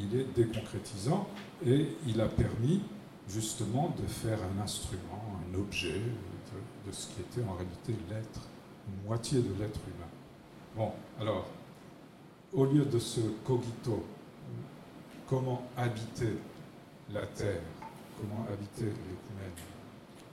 il 0.00 0.18
est 0.18 0.34
déconcrétisant 0.34 1.28
et 1.66 1.88
il 2.06 2.20
a 2.20 2.28
permis 2.28 2.82
justement 3.28 3.94
de 4.00 4.06
faire 4.06 4.38
un 4.42 4.62
instrument, 4.62 5.22
un 5.50 5.58
objet 5.58 6.00
de, 6.86 6.92
ce 6.92 7.08
qui 7.08 7.20
était 7.20 7.46
en 7.46 7.54
réalité 7.54 7.94
l'être, 8.08 8.40
une 8.88 9.06
moitié 9.06 9.40
de 9.40 9.52
l'être 9.58 9.80
humain. 9.86 10.08
Bon, 10.76 10.92
alors, 11.20 11.46
au 12.52 12.64
lieu 12.64 12.84
de 12.84 12.98
ce 12.98 13.20
cogito, 13.44 14.04
comment 15.28 15.62
habiter 15.76 16.38
la 17.12 17.26
Terre, 17.26 17.62
comment 18.18 18.46
habiter 18.52 18.86
l'écoumène, 18.86 19.54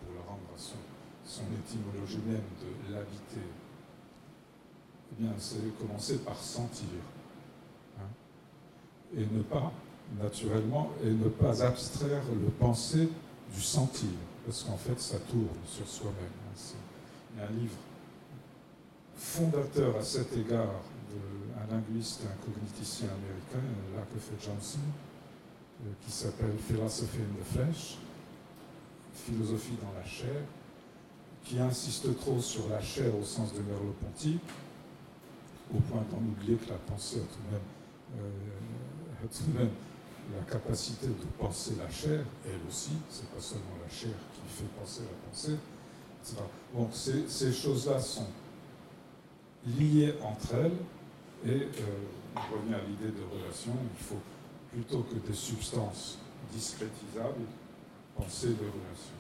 pour 0.02 0.14
le 0.14 0.20
rendre 0.22 0.48
à 0.56 0.58
son, 0.58 0.78
son 1.24 1.44
étymologie 1.54 2.20
même 2.26 2.42
de 2.62 2.94
l'habiter, 2.94 3.48
eh 5.12 5.22
bien, 5.22 5.34
c'est 5.38 5.78
commencer 5.78 6.20
par 6.20 6.38
sentir. 6.38 6.88
Et 9.16 9.26
ne 9.32 9.42
pas, 9.42 9.72
naturellement, 10.22 10.90
et 11.04 11.12
ne 11.12 11.30
pas 11.30 11.64
abstraire 11.64 12.24
le 12.34 12.50
penser 12.50 13.10
du 13.54 13.62
sentir, 13.62 14.10
parce 14.46 14.64
qu'en 14.64 14.78
fait, 14.78 15.00
ça 15.00 15.18
tourne 15.20 15.48
sur 15.66 15.88
soi-même. 15.88 16.26
hein. 16.26 16.76
Il 17.34 17.40
y 17.40 17.44
a 17.44 17.48
un 17.48 17.52
livre 17.52 17.78
fondateur 19.16 19.96
à 19.98 20.02
cet 20.02 20.36
égard 20.36 20.68
d'un 21.70 21.76
linguiste, 21.76 22.22
un 22.26 22.46
cogniticien 22.46 23.08
américain, 23.08 23.68
Lakefe 23.96 24.32
Johnson, 24.46 24.80
euh, 25.86 25.90
qui 26.06 26.12
s'appelle 26.12 26.56
Philosophy 26.68 27.18
in 27.20 27.42
the 27.42 27.46
Flesh, 27.46 27.98
philosophie 29.14 29.78
dans 29.82 29.94
la 30.00 30.06
chair, 30.06 30.42
qui 31.44 31.60
insiste 31.60 32.18
trop 32.20 32.40
sur 32.40 32.70
la 32.70 32.82
chair 32.82 33.16
au 33.16 33.24
sens 33.24 33.54
de 33.54 33.60
Merleau-Ponty, 33.60 34.40
au 35.74 35.80
point 35.80 36.04
d'en 36.12 36.18
oublier 36.18 36.56
que 36.58 36.70
la 36.70 36.78
pensée 36.78 37.18
a 37.18 37.22
tout 37.22 37.42
de 37.48 37.54
même, 37.54 37.62
euh, 38.20 38.30
la 39.24 40.52
capacité 40.52 41.08
de 41.08 41.14
penser 41.40 41.76
la 41.78 41.90
chair, 41.90 42.24
elle 42.46 42.60
aussi, 42.68 42.92
c'est 43.10 43.30
pas 43.30 43.40
seulement 43.40 43.78
la 43.82 43.90
chair 43.90 44.14
qui 44.34 44.42
fait 44.58 44.70
penser 44.80 45.02
la 45.04 45.30
pensée, 45.30 45.58
ces, 46.92 47.28
ces 47.28 47.54
choses-là 47.54 48.00
sont 48.00 48.28
liées 49.66 50.14
entre 50.22 50.56
elles, 50.56 50.78
et 51.46 51.64
euh, 51.64 52.36
on 52.36 52.40
revient 52.40 52.76
à 52.76 52.82
l'idée 52.88 53.12
de 53.12 53.24
relation, 53.24 53.74
il 53.98 54.04
faut 54.04 54.22
plutôt 54.72 55.04
que 55.04 55.16
des 55.16 55.34
substances 55.34 56.18
discrétisables, 56.52 57.46
penser 58.16 58.50
des 58.50 58.66
relations. 58.66 59.18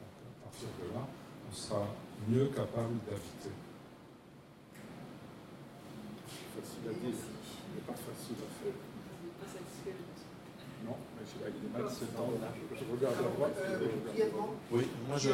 Donc, 0.00 0.40
à 0.40 0.44
partir 0.44 0.68
de 0.80 0.94
là, 0.94 1.06
on 1.48 1.54
sera 1.54 1.86
mieux 2.28 2.46
capable 2.46 2.96
d'habiter. 3.06 3.54
Facile 6.56 6.88
à 6.88 6.92
dire, 6.92 7.14
mais 7.74 7.80
pas 7.80 7.92
facile 7.92 8.36
à 8.42 8.64
faire. 8.64 8.95
Non, 10.86 10.96
mais 11.18 11.26
je 12.78 12.84
regarde 12.92 13.14
à 13.18 13.28
droite, 13.36 13.56
Euh. 13.64 13.78
Oui, 14.70 14.86
moi 15.08 15.16
je 15.18 15.30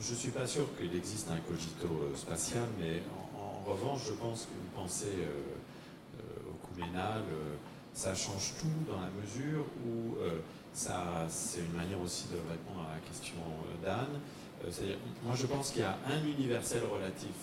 je 0.00 0.14
suis 0.14 0.30
pas 0.30 0.46
sûr 0.46 0.64
qu'il 0.76 0.94
existe 0.94 1.28
un 1.30 1.38
cogito 1.40 1.86
euh, 1.88 2.16
spatial, 2.16 2.64
mais 2.78 3.02
en, 3.34 3.38
en 3.68 3.70
revanche, 3.72 4.02
je 4.08 4.12
pense 4.12 4.46
qu'une 4.46 4.70
pensée 4.82 5.06
euh, 5.20 6.20
euh, 6.20 6.52
ocuménale, 6.64 7.22
euh, 7.32 7.54
ça 7.92 8.14
change 8.14 8.54
tout 8.60 8.90
dans 8.90 9.00
la 9.00 9.10
mesure 9.20 9.64
où 9.86 10.16
euh, 10.18 10.38
ça, 10.72 11.26
c'est 11.28 11.60
une 11.60 11.72
manière 11.76 12.00
aussi 12.00 12.28
de 12.28 12.36
répondre 12.36 12.86
à 12.88 12.94
la 12.94 13.00
question 13.00 13.36
d'Anne. 13.82 14.20
Euh, 14.64 14.68
C'est-à-dire, 14.70 14.98
moi 15.24 15.34
je 15.34 15.46
pense 15.46 15.70
qu'il 15.70 15.82
y 15.82 15.84
a 15.84 15.98
un 16.06 16.24
universel 16.24 16.82
relatif 16.90 17.34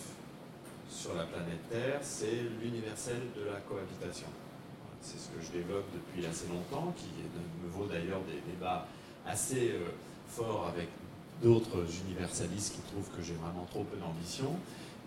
sur 0.90 1.14
la 1.16 1.26
planète 1.26 1.68
Terre, 1.70 2.00
c'est 2.02 2.42
l'universel 2.62 3.18
de 3.36 3.44
la 3.46 3.60
cohabitation. 3.62 4.28
C'est 5.02 5.20
ce 5.20 5.28
que 5.30 5.42
je 5.42 5.52
développe 5.52 5.86
depuis 5.94 6.26
assez 6.26 6.48
longtemps, 6.48 6.94
qui 6.98 7.08
me 7.64 7.70
vaut 7.72 7.86
d'ailleurs 7.86 8.22
des 8.22 8.42
débats 8.52 8.88
assez 9.26 9.72
euh, 9.72 9.88
forts 10.28 10.68
avec 10.74 10.88
d'autres 11.42 11.86
universalistes 12.06 12.76
qui 12.76 12.82
trouvent 12.82 13.10
que 13.16 13.22
j'ai 13.22 13.36
vraiment 13.36 13.66
trop 13.70 13.84
peu 13.84 13.98
d'ambition. 13.98 14.56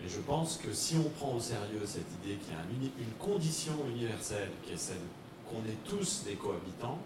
Mais 0.01 0.09
je 0.09 0.21
pense 0.21 0.57
que 0.57 0.73
si 0.73 0.97
on 0.97 1.09
prend 1.11 1.35
au 1.35 1.41
sérieux 1.41 1.83
cette 1.85 2.07
idée 2.23 2.37
qu'il 2.37 2.55
y 2.55 2.57
a 2.57 2.63
une 2.73 3.13
condition 3.19 3.73
universelle, 3.89 4.51
qui 4.65 4.73
est 4.73 4.79
celle 4.79 4.97
qu'on 5.49 5.59
est 5.69 5.85
tous 5.85 6.23
des 6.25 6.35
cohabitants, 6.35 6.99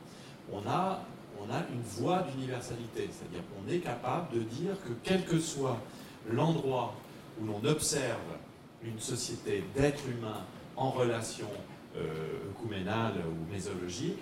on 0.52 0.68
a, 0.68 1.00
on 1.40 1.52
a 1.52 1.60
une 1.72 1.82
voie 1.82 2.22
d'universalité. 2.22 3.08
C'est-à-dire 3.10 3.42
qu'on 3.50 3.70
est 3.72 3.78
capable 3.78 4.34
de 4.34 4.40
dire 4.40 4.74
que 4.84 4.92
quel 5.02 5.24
que 5.24 5.40
soit 5.40 5.78
l'endroit 6.30 6.94
où 7.40 7.46
l'on 7.46 7.64
observe 7.64 8.20
une 8.84 9.00
société 9.00 9.64
d'êtres 9.74 10.06
humains 10.08 10.44
en 10.76 10.90
relation 10.90 11.48
œcuménale 11.96 13.14
ou 13.28 13.52
mésologique, 13.52 14.18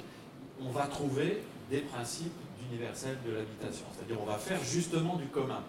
on 0.61 0.71
va 0.71 0.87
trouver 0.87 1.43
des 1.71 1.81
principes 1.81 2.33
d'universel 2.61 3.17
de 3.27 3.33
l'habitation. 3.33 3.87
C'est-à-dire 3.95 4.21
on 4.21 4.27
va 4.27 4.39
faire 4.39 4.63
justement 4.63 5.17
du 5.17 5.27
commun 5.27 5.63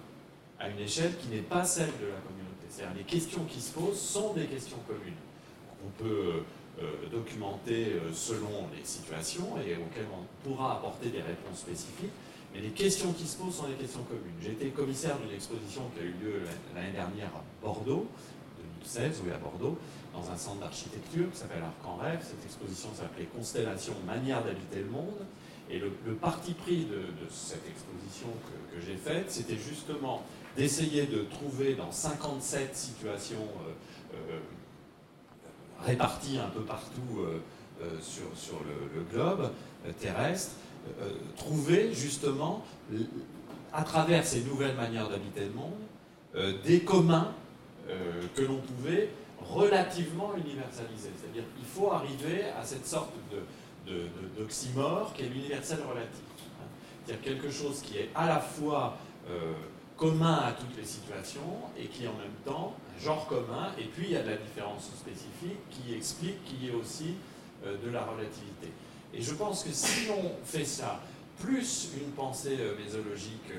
à 0.59 0.69
une 0.69 0.79
échelle 0.79 1.17
qui 1.17 1.27
n'est 1.27 1.41
pas 1.41 1.63
celle 1.63 1.91
de 2.01 2.07
la 2.07 2.19
communauté. 2.27 2.67
C'est-à-dire 2.69 2.95
les 2.97 3.03
questions 3.03 3.43
qui 3.45 3.61
se 3.61 3.73
posent 3.73 3.99
sont 3.99 4.33
des 4.33 4.45
questions 4.45 4.79
communes. 4.87 5.19
On 5.85 6.03
peut 6.03 6.43
euh, 6.81 7.09
documenter 7.11 7.93
euh, 7.93 8.13
selon 8.13 8.67
les 8.75 8.83
situations 8.83 9.57
et 9.57 9.75
auxquelles 9.75 10.07
on 10.11 10.25
pourra 10.47 10.73
apporter 10.73 11.09
des 11.09 11.21
réponses 11.21 11.59
spécifiques, 11.59 12.11
mais 12.53 12.61
les 12.61 12.69
questions 12.69 13.11
qui 13.13 13.27
se 13.27 13.37
posent 13.37 13.55
sont 13.55 13.67
des 13.67 13.75
questions 13.75 14.03
communes. 14.03 14.33
J'ai 14.41 14.51
été 14.51 14.69
commissaire 14.69 15.17
d'une 15.19 15.35
exposition 15.35 15.83
qui 15.93 16.01
a 16.01 16.03
eu 16.03 16.15
lieu 16.23 16.41
l'année 16.73 16.93
dernière 16.93 17.27
à 17.27 17.43
Bordeaux, 17.61 18.07
2016, 18.81 19.21
oui 19.25 19.31
à 19.31 19.37
Bordeaux, 19.37 19.77
dans 20.13 20.31
un 20.31 20.37
centre 20.37 20.59
d'architecture 20.59 21.29
qui 21.31 21.37
s'appelle 21.37 21.63
Arc 21.63 21.85
en 21.85 21.97
Rêve. 21.97 22.19
Cette 22.21 22.45
exposition 22.45 22.89
s'appelait 22.93 23.25
Constellation, 23.25 23.93
manière 24.05 24.43
d'habiter 24.43 24.79
le 24.79 24.89
monde. 24.89 25.25
Et 25.69 25.79
le, 25.79 25.89
parti 26.13 26.53
pris 26.53 26.85
de, 26.85 27.01
cette 27.29 27.67
exposition 27.67 28.27
que, 28.71 28.79
j'ai 28.85 28.95
faite, 28.95 29.31
c'était 29.31 29.57
justement 29.57 30.23
d'essayer 30.55 31.05
de 31.05 31.23
trouver 31.23 31.73
dans 31.73 31.91
57 31.91 32.75
situations 32.75 33.37
euh, 33.37 34.13
euh, 34.15 34.39
réparties 35.81 36.37
un 36.37 36.49
peu 36.49 36.61
partout 36.61 37.19
euh, 37.19 37.39
sur, 38.01 38.59
le, 38.95 39.03
globe 39.11 39.51
terrestre, 39.99 40.51
trouver 41.35 41.93
justement, 41.93 42.63
à 43.73 43.83
travers 43.83 44.25
ces 44.25 44.41
nouvelles 44.41 44.75
manières 44.75 45.09
d'habiter 45.09 45.41
le 45.41 45.51
monde, 45.51 46.61
des 46.63 46.81
communs 46.81 47.33
que 48.35 48.41
l'on 48.43 48.59
pouvait 48.61 49.09
relativement 49.43 50.31
universaliser. 50.35 51.09
C'est-à-dire 51.19 51.43
qu'il 51.55 51.65
faut 51.65 51.91
arriver 51.91 52.43
à 52.59 52.63
cette 52.63 52.85
sorte 52.87 53.11
de, 53.31 53.91
de- 53.91 53.99
de- 54.03 54.39
d'oxymore 54.39 55.13
qui 55.13 55.23
est 55.23 55.29
l'universel 55.29 55.79
relatif. 55.87 56.21
C'est-à-dire 57.05 57.23
quelque 57.23 57.51
chose 57.51 57.81
qui 57.81 57.97
est 57.97 58.09
à 58.15 58.27
la 58.27 58.39
fois 58.39 58.97
euh, 59.29 59.53
commun 59.97 60.35
à 60.45 60.51
toutes 60.53 60.75
les 60.77 60.85
situations 60.85 61.59
et 61.77 61.85
qui 61.87 62.05
est 62.05 62.07
en 62.07 62.13
même 62.17 62.37
temps 62.45 62.73
un 62.97 63.03
genre 63.03 63.27
commun, 63.27 63.71
et 63.77 63.83
puis 63.85 64.05
il 64.05 64.11
y 64.11 64.15
a 64.17 64.23
de 64.23 64.29
la 64.29 64.37
différence 64.37 64.83
spécifique 64.97 65.57
qui 65.69 65.93
explique 65.93 66.43
qu'il 66.45 66.63
y 66.63 66.69
ait 66.69 66.73
aussi 66.75 67.15
euh, 67.65 67.75
de 67.83 67.89
la 67.89 68.03
relativité. 68.03 68.71
Et 69.13 69.21
je 69.21 69.33
pense 69.33 69.63
que 69.63 69.71
si 69.71 70.07
on 70.11 70.31
fait 70.45 70.65
ça, 70.65 70.99
plus 71.39 71.89
une 72.01 72.11
pensée 72.11 72.57
euh, 72.59 72.75
mésologique, 72.83 73.51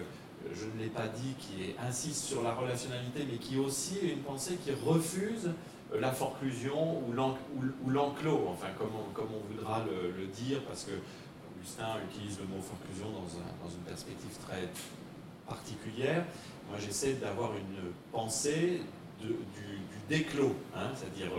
je 0.54 0.64
ne 0.66 0.82
l'ai 0.82 0.90
pas 0.90 1.06
dit, 1.08 1.34
qui 1.38 1.74
insiste 1.80 2.24
sur 2.24 2.42
la 2.42 2.54
relationnalité, 2.54 3.26
mais 3.30 3.38
qui 3.38 3.56
est 3.56 3.60
aussi 3.60 3.98
une 4.02 4.20
pensée 4.20 4.56
qui 4.64 4.72
refuse 4.72 5.50
la 6.00 6.12
forclusion 6.12 7.02
ou 7.06 7.12
l'en- 7.12 7.38
ou- 7.56 7.86
ou 7.86 7.90
l'enclos, 7.90 8.46
enfin 8.50 8.68
comme 8.78 8.90
on, 8.94 9.54
voudra 9.54 9.84
le, 9.84 10.26
dire, 10.26 10.60
parce 10.68 10.84
que 10.84 10.92
Augustin 11.56 11.96
utilise 12.10 12.38
le 12.40 12.46
mot 12.46 12.60
forclusion 12.60 13.06
dans, 13.10 13.38
un- 13.38 13.64
dans 13.64 13.70
une 13.70 13.82
perspective 13.82 14.36
très 14.46 14.68
particulière. 15.46 16.24
Moi, 16.68 16.78
j'essaie 16.80 17.14
d'avoir 17.14 17.52
une 17.52 17.90
pensée 18.12 18.80
du, 19.20 19.28
du 19.28 19.34
déclos, 20.08 20.54
hein, 20.74 20.90
c'est-à-dire 20.94 21.32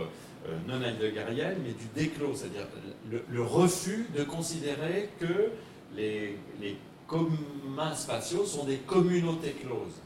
euh, 0.48 0.56
non 0.68 0.80
heideggerienne, 0.82 1.58
mais 1.62 1.72
du 1.72 1.86
déclos, 1.94 2.34
c'est-à-dire 2.34 2.66
le, 3.10 3.42
refus 3.42 4.06
de 4.16 4.22
considérer 4.24 5.10
que 5.20 5.50
les 5.94 6.76
communs 7.06 7.94
spatiaux 7.94 8.44
sont 8.44 8.64
des 8.64 8.78
communautés 8.78 9.52
closes, 9.52 10.00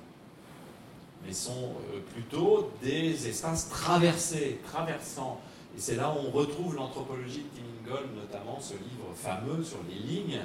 mais 1.24 1.32
sont 1.32 1.74
euh, 1.92 2.00
plutôt 2.12 2.70
des 2.82 3.28
espaces 3.28 3.68
traversés, 3.68 4.60
traversants. 4.64 5.40
Et 5.76 5.80
c'est 5.80 5.96
là 5.96 6.10
où 6.10 6.28
on 6.28 6.30
retrouve 6.30 6.76
l'anthropologie 6.76 7.44
de 7.44 7.60
Tim 7.60 7.92
Ingold, 7.92 8.08
notamment 8.14 8.58
ce 8.60 8.72
livre 8.74 9.12
fameux 9.14 9.62
sur 9.62 9.78
les 9.88 9.98
lignes, 9.98 10.40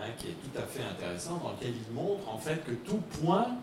hein, 0.00 0.06
qui 0.18 0.28
est 0.28 0.32
tout 0.32 0.58
à 0.58 0.62
fait 0.62 0.82
intéressant, 0.82 1.40
dans 1.42 1.52
lequel 1.52 1.72
il 1.88 1.94
montre 1.94 2.28
en 2.28 2.38
fait 2.38 2.64
que 2.64 2.72
tout 2.72 3.00
point, 3.22 3.56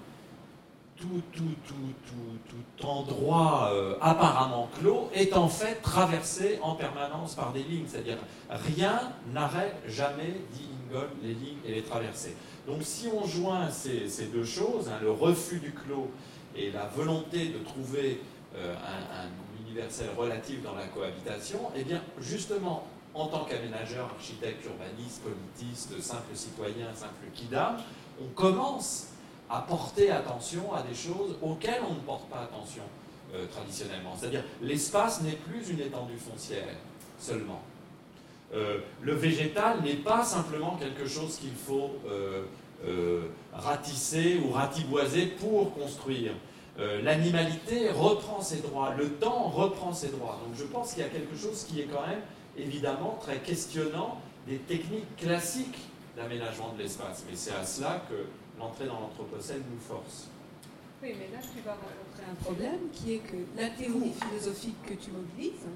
tout, 0.96 1.22
tout, 1.34 1.44
tout, 1.68 2.54
tout, 2.78 2.86
endroit 2.86 3.72
euh, 3.74 3.96
apparemment 4.00 4.70
clos 4.80 5.10
est 5.14 5.34
en 5.34 5.48
fait 5.48 5.82
traversé 5.82 6.60
en 6.62 6.76
permanence 6.76 7.36
par 7.36 7.52
des 7.52 7.64
lignes. 7.64 7.86
C'est-à-dire 7.88 8.18
rien 8.50 9.12
n'arrête 9.34 9.76
jamais, 9.88 10.36
dit 10.54 10.70
Ingold, 10.88 11.10
les 11.22 11.34
lignes 11.34 11.60
et 11.66 11.74
les 11.74 11.82
traversées. 11.82 12.36
Donc 12.68 12.80
si 12.82 13.08
on 13.08 13.26
joint 13.26 13.70
ces, 13.70 14.08
ces 14.08 14.28
deux 14.28 14.46
choses, 14.46 14.88
hein, 14.90 15.00
le 15.02 15.12
refus 15.12 15.60
du 15.60 15.72
clos 15.72 16.10
et 16.56 16.72
la 16.72 16.86
volonté 16.86 17.50
de 17.50 17.60
trouver 17.60 18.22
euh, 18.56 18.76
un, 18.76 19.26
un 19.26 19.64
universel 19.66 20.10
relatif 20.18 20.62
dans 20.62 20.76
la 20.76 20.86
cohabitation, 20.88 21.60
eh 21.76 21.84
bien 21.84 22.02
justement, 22.20 22.88
en 23.14 23.28
tant 23.28 23.46
qu'aménageur, 23.46 24.10
architecte, 24.16 24.66
urbaniste, 24.66 25.22
politiste, 25.24 26.02
simple 26.02 26.36
citoyen, 26.36 26.88
simple 26.96 27.26
kidam, 27.34 27.78
on 28.22 28.28
commence 28.34 29.08
à 29.50 29.62
porter 29.62 30.10
attention 30.10 30.74
à 30.74 30.82
des 30.82 30.96
choses 30.96 31.36
auxquelles 31.42 31.82
on 31.88 31.94
ne 31.94 32.00
porte 32.00 32.28
pas 32.30 32.42
attention 32.42 32.84
euh, 33.36 33.46
traditionnellement. 33.48 34.16
C'est-à-dire, 34.18 34.44
l'espace 34.62 35.22
n'est 35.22 35.34
plus 35.36 35.70
une 35.70 35.80
étendue 35.80 36.18
foncière 36.18 36.76
seulement. 37.20 37.62
Euh, 38.54 38.80
le 39.02 39.14
végétal 39.14 39.82
n'est 39.82 39.96
pas 39.96 40.24
simplement 40.24 40.76
quelque 40.78 41.08
chose 41.08 41.38
qu'il 41.38 41.54
faut 41.56 41.92
ratisser 43.54 44.42
ou 44.46 44.52
ratiboiser 44.52 45.28
pour 45.28 45.74
construire. 45.74 46.34
L'animalité 46.78 47.92
reprend 47.92 48.42
ses 48.42 48.58
droits, 48.58 48.94
le 48.98 49.10
temps 49.14 49.44
reprend 49.44 49.94
ses 49.94 50.10
droits. 50.10 50.40
Donc 50.46 50.56
je 50.58 50.64
pense 50.64 50.94
qu'il 50.94 51.04
y 51.04 51.06
a 51.06 51.10
quelque 51.10 51.36
chose 51.36 51.64
qui 51.64 51.82
est 51.82 51.86
quand 51.86 52.06
même 52.08 52.22
évidemment 52.58 53.18
très 53.22 53.38
questionnant 53.38 54.18
des 54.48 54.58
techniques 54.58 55.16
classiques 55.18 55.80
d'aménagement 56.18 56.74
de 56.74 56.84
l'espace. 56.84 57.24
Mais 57.30 57.36
c'est 57.36 57.54
à 57.54 57.66
cela 57.66 58.04
que 58.10 58.26
l'entrée 58.60 58.86
dans 58.86 59.00
l'Anthropocène 59.00 59.64
nous 59.72 59.80
force. 59.80 60.28
Oui, 61.02 61.16
mais 61.20 61.36
là, 61.36 61.42
tu 61.42 61.62
vas 61.66 61.74
rencontrer 61.74 62.24
un 62.32 62.36
problème 62.36 62.80
qui 62.92 63.14
est 63.14 63.18
que 63.18 63.38
la 63.58 63.70
théorie 63.70 64.14
philosophique 64.14 64.78
que 64.86 64.94
tu 64.94 65.12
mobilises, 65.12 65.68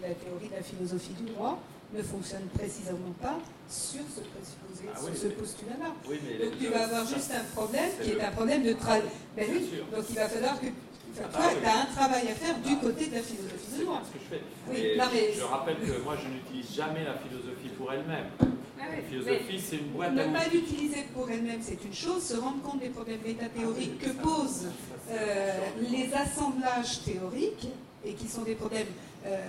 la 0.00 0.14
théorie 0.14 0.48
de 0.48 0.54
la 0.54 0.62
philosophie 0.62 1.14
du 1.14 1.32
droit, 1.32 1.58
ne 1.94 2.02
fonctionne 2.02 2.46
précisément 2.56 3.12
pas 3.20 3.38
sur 3.68 4.00
ce 4.08 4.20
présupposé, 4.20 4.84
Ah 4.94 4.98
sur 4.98 5.08
oui, 5.10 5.16
ce 5.20 5.26
mais- 5.26 5.32
postulat-là. 5.34 5.90
Oui, 6.08 6.18
mais 6.26 6.44
Donc 6.46 6.58
tu 6.58 6.66
vas 6.68 6.84
avoir 6.84 7.06
juste 7.06 7.30
un 7.32 7.44
problème 7.54 7.90
qui 8.02 8.10
est 8.12 8.20
un 8.20 8.30
problème 8.30 8.62
de 8.62 8.72
travail. 8.72 9.02
Ben 9.36 9.46
oui, 9.50 9.68
donc 9.94 10.04
il 10.08 10.14
va 10.16 10.28
falloir 10.28 10.60
que. 10.60 10.66
Enfin, 11.14 11.28
Ah 11.34 11.36
toi, 11.36 11.50
tu 11.60 11.66
as 11.66 11.80
un 11.82 11.84
travail 11.94 12.28
à 12.28 12.34
faire 12.34 12.58
du 12.60 12.72
Ah. 12.72 12.80
côté 12.82 13.06
de 13.08 13.14
la 13.16 13.20
philosophie 13.22 13.68
ce 13.68 13.76
que 13.76 13.84
je 13.84 14.28
fais. 14.36 14.42
Oui, 14.70 14.76
Et 14.80 14.96
non, 14.96 15.04
mais- 15.12 15.32
Je 15.36 15.42
rappelle 15.44 15.76
que 15.76 16.00
moi, 16.02 16.16
je 16.16 16.28
n'utilise 16.28 16.74
jamais 16.74 17.04
la 17.04 17.14
philosophie 17.18 17.68
pour 17.76 17.92
elle-même. 17.92 18.28
Ah 18.40 18.84
La 18.96 19.02
philosophie, 19.02 19.60
c'est 19.60 19.76
une 19.76 19.88
boîte 19.92 20.08
à 20.18 20.26
Ne 20.26 20.32
pas 20.32 20.48
l'utiliser 20.48 21.02
pour 21.14 21.30
elle-même, 21.30 21.60
c'est 21.62 21.84
une 21.84 21.92
chose. 21.94 22.22
Se 22.22 22.34
rendre 22.36 22.62
compte 22.62 22.80
des 22.80 22.88
problèmes 22.88 23.20
métathéoriques 23.24 23.98
que 23.98 24.08
posent 24.22 24.68
euh, 25.10 25.58
les 25.90 26.10
assemblages 26.14 27.02
théoriques 27.04 27.68
et 28.04 28.14
qui 28.14 28.26
sont 28.26 28.42
des 28.42 28.54
problèmes 28.54 28.86
euh, 29.26 29.48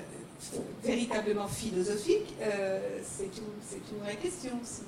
véritablement 0.84 1.48
philosophiques, 1.48 2.34
euh, 2.42 3.00
c'est 3.04 3.26
une, 3.38 3.54
c'est 3.62 3.82
une 3.92 4.00
vraie 4.04 4.18
question 4.18 4.60
aussi. 4.62 4.84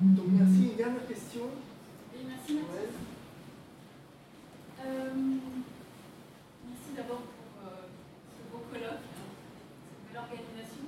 Donc 0.00 0.26
merci. 0.30 0.70
Une 0.70 0.76
dernière 0.76 1.06
question? 1.06 1.42
Oui, 2.12 2.20
merci 2.28 2.52
Mathieu. 2.54 2.88
Euh, 4.84 5.10
merci 6.68 6.90
d'abord 6.96 7.22
pour 7.22 7.48
euh, 7.64 7.86
ce 8.34 8.42
beau 8.52 8.62
colloque, 8.70 8.92
hein, 8.92 9.30
cette 9.88 10.12
belle 10.12 10.20
organisation. 10.20 10.86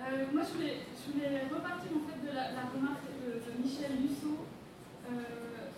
Euh, 0.00 0.32
moi, 0.32 0.42
je 0.48 0.52
voulais, 0.56 0.76
je 0.96 1.12
voulais 1.12 1.42
repartir 1.52 1.90
en 1.92 2.02
fait 2.08 2.20
de 2.24 2.32
la, 2.34 2.52
la 2.52 2.64
remarque 2.72 3.04
de, 3.20 3.42
de 3.42 3.50
Michel 3.62 3.92
Musso 4.00 4.46
euh, 5.10 5.68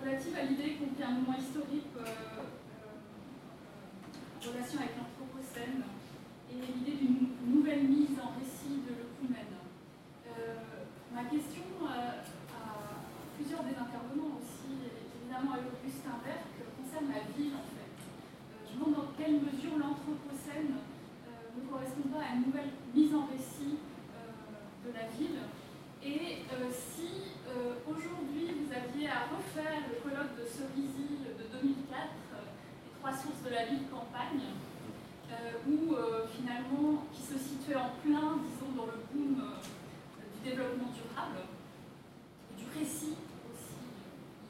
relative 0.00 0.36
à 0.36 0.42
l'idée 0.44 0.76
qu'on 0.78 0.92
vit 0.94 1.02
un 1.02 1.16
moment 1.20 1.36
historique 1.38 1.90
euh, 1.98 2.04
euh, 2.06 2.86
en 4.38 4.52
relation 4.52 4.78
avec 4.78 4.94
et 5.56 6.54
l'idée 6.54 6.96
d'une 6.96 7.28
nouvelle 7.46 7.84
mise 7.84 8.16
en 8.16 8.32
récit 8.40 8.80
de 8.88 8.96
l'œcumen. 8.96 9.52
Euh, 10.26 10.56
ma 11.12 11.24
question 11.24 11.62
euh, 11.84 12.24
à 12.56 13.04
plusieurs 13.36 13.62
des 13.64 13.76
intervenants 13.76 14.40
aussi, 14.40 14.72
évidemment 15.20 15.52
à 15.52 15.60
Augustin 15.60 16.16
Berg, 16.24 16.48
concerne 16.80 17.12
la 17.12 17.28
ville 17.36 17.52
en 17.52 17.68
fait. 17.68 17.92
Euh, 17.92 18.64
je 18.64 18.72
me 18.72 18.80
demande 18.80 18.94
dans 18.96 19.12
quelle 19.18 19.44
mesure 19.44 19.76
l'Anthropocène 19.76 20.72
ne 20.72 21.68
correspond 21.68 22.08
pas 22.08 22.24
à 22.24 22.34
une 22.36 22.46
nouvelle 22.48 22.72
mise 22.94 23.14
en 23.14 23.28
récit 23.28 23.76
de 23.76 24.90
la 24.90 25.04
ville. 25.12 25.36
Et 26.02 26.42
si 26.72 27.36
aujourd'hui 27.86 28.48
vous 28.56 28.72
aviez 28.72 29.08
à 29.08 29.28
refaire 29.30 29.84
le 29.86 30.00
colloque 30.02 30.34
de 30.40 30.44
Cerisy 30.48 31.20
de 31.22 31.44
2004, 31.60 31.92
euh, 31.92 32.48
les 32.86 32.92
trois 32.98 33.12
sources 33.12 33.42
de 33.44 33.50
la 33.50 33.66
ville 33.66 33.86
campagne, 33.90 34.61
où 35.68 35.94
euh, 35.94 36.26
finalement, 36.28 37.04
qui 37.12 37.22
se 37.22 37.38
situait 37.38 37.76
en 37.76 37.90
plein, 38.02 38.38
disons, 38.42 38.72
dans 38.76 38.86
le 38.86 38.98
boom 39.12 39.40
euh, 39.40 40.24
du 40.34 40.50
développement 40.50 40.90
durable, 40.92 41.46
et 42.50 42.54
du 42.60 42.66
récit 42.78 43.16
aussi 43.46 43.78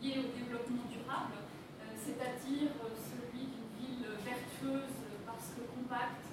lié 0.02 0.18
au 0.18 0.30
développement 0.36 0.84
durable, 0.90 1.36
euh, 1.80 1.92
c'est-à-dire 1.94 2.70
euh, 2.82 2.90
celui 2.96 3.46
d'une 3.52 3.70
ville 3.78 4.06
vertueuse 4.24 4.98
parce 5.26 5.52
que 5.56 5.62
compacte 5.68 6.28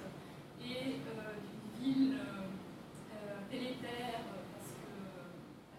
et 0.62 1.00
euh, 1.06 1.36
d'une 1.40 1.70
ville 1.78 2.14
euh, 2.18 2.46
euh, 3.14 3.50
délétère 3.50 4.22
parce 4.52 4.70
que, 4.76 4.92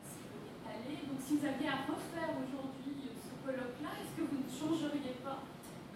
parce 0.02 0.14
que 0.20 0.30
étalée. 0.50 1.06
Donc 1.08 1.20
si 1.22 1.38
vous 1.38 1.46
aviez 1.46 1.70
à 1.70 1.86
refaire 1.86 2.32
aujourd'hui 2.38 3.14
ce 3.18 3.34
colloque-là, 3.46 3.92
est-ce 4.02 4.14
que 4.18 4.26
vous 4.28 4.42
ne 4.42 4.50
changeriez 4.52 5.16
pas 5.24 5.44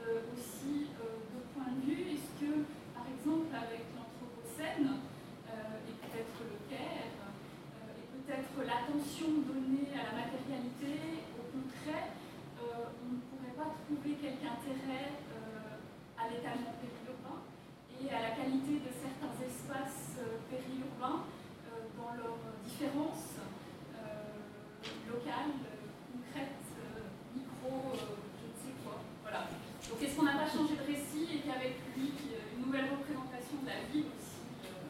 euh, 0.02 0.34
aussi 0.34 0.94
euh, 1.02 1.18
de 1.34 1.40
point 1.54 1.70
de 1.74 1.82
vue 1.82 2.14
Est-ce 2.14 2.32
que, 2.38 2.52
par 2.94 3.06
exemple, 3.10 3.50
avec 3.52 3.90
l'Anthropocène 3.98 5.02
euh, 5.50 5.88
et 5.90 5.94
peut-être 5.98 6.38
le 6.46 6.58
Caire, 6.70 7.10
euh, 7.26 8.00
et 8.00 8.06
peut-être 8.22 8.56
l'attention 8.62 9.42
donnée 9.50 9.90
à 9.98 10.14
la 10.14 10.14
matérialité, 10.24 11.26
au 11.36 11.44
concret, 11.50 12.14
euh, 12.62 12.94
on 13.02 13.18
ne 13.18 13.20
pourrait 13.28 13.58
pas 13.58 13.74
trouver 13.86 14.14
quelque 14.22 14.46
intérêt 14.46 15.10
euh, 15.34 15.82
à 16.22 16.30
l'étalement 16.30 16.74
périurbain 16.80 17.42
et 18.02 18.10
à 18.10 18.20
la 18.30 18.32
qualité 18.36 18.82
de 18.82 18.92
certains 18.92 19.36
espaces 19.42 20.18
euh, 20.20 20.42
périurbains 20.50 21.26
euh, 21.70 21.90
dans 21.98 22.14
leurs 22.18 22.42
différences 22.66 23.38
euh, 23.42 25.10
locales, 25.10 25.56
euh, 25.66 25.90
concrètes, 26.14 26.66
euh, 26.78 27.10
micro, 27.36 27.94
euh, 27.94 28.22
je 28.42 28.46
ne 28.50 28.56
sais 28.58 28.76
quoi. 28.84 29.02
Voilà. 29.22 29.48
Donc 29.90 30.02
est-ce 30.02 30.16
qu'on 30.18 30.26
n'a 30.28 30.40
pas 30.40 30.50
changé 30.50 30.76
de 30.76 30.86
récit 30.86 31.30
et 31.30 31.40
qu'avec 31.46 31.78
lui, 31.96 32.10
euh, 32.34 32.58
une 32.58 32.66
nouvelle 32.66 32.90
représentation 32.90 33.62
de 33.62 33.68
la 33.70 33.86
ville 33.92 34.10
aussi 34.18 34.42
euh, 34.66 34.90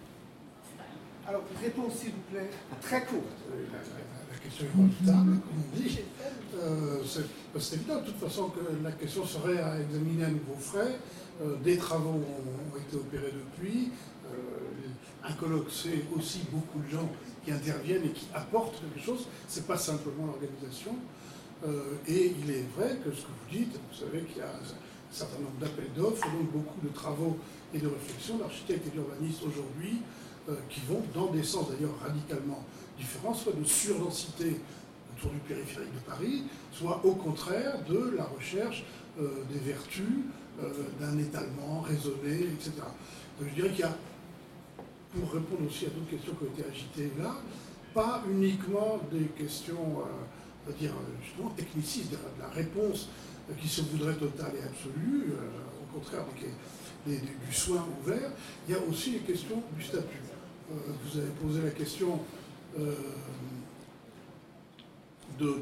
s'installe 0.63 0.95
Alors, 1.27 1.43
s'il 1.89 2.11
vous 2.11 2.21
plaît, 2.31 2.49
très 2.81 3.03
courte. 3.05 3.23
La, 3.49 4.37
question 4.37 4.65
est 4.65 4.81
redoutable, 4.81 5.39
comme 5.41 5.63
on 5.73 5.77
dit. 5.77 5.99
Euh, 6.61 7.01
c'est 7.59 7.75
évident, 7.75 8.01
de 8.01 8.05
toute 8.05 8.19
façon, 8.19 8.49
que 8.49 8.59
la 8.83 8.91
question 8.91 9.25
serait 9.25 9.59
à 9.59 9.79
examiner 9.79 10.25
à 10.25 10.29
nouveau 10.29 10.55
frais. 10.59 10.99
Euh, 11.41 11.55
des 11.63 11.77
travaux 11.77 12.21
ont, 12.21 12.77
été 12.77 12.95
opérés 12.95 13.33
depuis. 13.33 13.91
Euh, 14.25 15.27
un 15.27 15.33
colloque, 15.33 15.67
c'est 15.71 16.05
aussi 16.15 16.41
beaucoup 16.51 16.79
de 16.79 16.89
gens 16.89 17.09
qui 17.43 17.51
interviennent 17.51 18.05
et 18.05 18.11
qui 18.11 18.27
apportent 18.33 18.79
quelque 18.79 19.03
chose. 19.03 19.27
C'est 19.47 19.65
pas 19.65 19.77
simplement 19.77 20.27
l'organisation. 20.27 20.95
Et 22.07 22.35
il 22.43 22.51
est 22.51 22.65
vrai 22.77 22.95
que 23.03 23.09
ce 23.11 23.21
que 23.21 23.27
vous 23.27 23.57
dites, 23.57 23.73
vous 23.73 23.97
savez 23.97 24.21
qu'il 24.25 24.37
y 24.37 24.41
a 24.41 24.49
un 24.49 25.11
certain 25.11 25.39
nombre 25.39 25.57
d'appels 25.59 25.91
d'offres, 25.97 26.23
donc 26.31 26.51
beaucoup 26.51 26.79
de 26.83 26.93
travaux 26.93 27.37
et 27.73 27.79
de 27.79 27.87
réflexions 27.87 28.37
d'architectes 28.37 28.85
et 28.85 28.91
d'urbanistes 28.91 29.41
aujourd'hui 29.47 30.01
qui 30.69 30.81
vont 30.87 31.01
dans 31.13 31.31
des 31.31 31.43
sens 31.43 31.69
d'ailleurs 31.69 31.97
radicalement 32.03 32.63
différents, 32.97 33.33
soit 33.33 33.53
de 33.53 33.63
surdensité 33.63 34.57
autour 35.17 35.31
du 35.31 35.39
périphérique 35.39 35.93
de 35.93 35.99
Paris, 35.99 36.43
soit 36.71 37.01
au 37.03 37.13
contraire 37.13 37.79
de 37.87 38.13
la 38.15 38.25
recherche 38.25 38.83
euh, 39.19 39.43
des 39.51 39.59
vertus, 39.59 40.03
euh, 40.61 40.71
d'un 40.99 41.17
étalement 41.17 41.81
raisonné, 41.81 42.49
etc. 42.53 42.71
Donc, 43.39 43.49
je 43.49 43.55
dirais 43.55 43.69
qu'il 43.69 43.79
y 43.79 43.83
a, 43.83 43.95
pour 45.13 45.31
répondre 45.31 45.67
aussi 45.67 45.85
à 45.85 45.89
d'autres 45.89 46.09
questions 46.09 46.33
qui 46.33 46.43
ont 46.43 46.53
été 46.53 46.69
agitées 46.69 47.11
là, 47.17 47.35
pas 47.93 48.21
uniquement 48.29 48.99
des 49.11 49.25
questions, 49.41 50.03
euh, 50.67 50.71
dire, 50.73 50.91
justement 51.23 51.49
technicistes, 51.51 52.11
de 52.11 52.17
la 52.41 52.49
réponse 52.49 53.07
euh, 53.49 53.53
qui 53.59 53.69
se 53.69 53.81
voudrait 53.81 54.15
totale 54.15 54.51
et 54.59 54.63
absolue, 54.63 55.31
euh, 55.31 55.81
au 55.81 55.99
contraire 55.99 56.25
du 57.07 57.53
soin 57.53 57.85
ouvert, 58.01 58.31
il 58.67 58.73
y 58.73 58.77
a 58.77 58.81
aussi 58.81 59.11
les 59.11 59.19
questions 59.19 59.61
du 59.77 59.83
statut. 59.83 60.19
Euh, 60.71 60.75
vous 61.03 61.19
avez 61.19 61.29
posé 61.29 61.61
la 61.61 61.69
question 61.69 62.19
euh, 62.79 62.95
de, 65.39 65.53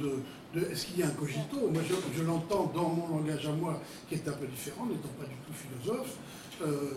est-ce 0.71 0.86
qu'il 0.86 0.99
y 0.99 1.03
a 1.03 1.07
un 1.07 1.11
cogito? 1.11 1.69
Moi, 1.71 1.82
je, 2.15 2.23
l'entends 2.23 2.71
dans 2.73 2.89
mon 2.89 3.17
langage 3.17 3.45
à 3.47 3.51
moi, 3.51 3.82
qui 4.07 4.15
est 4.15 4.28
un 4.28 4.34
peu 4.34 4.47
différent, 4.47 4.86
n'étant 4.86 5.09
pas 5.19 5.25
du 5.25 5.36
tout 5.45 5.53
philosophe. 5.53 6.17
Euh, 6.61 6.91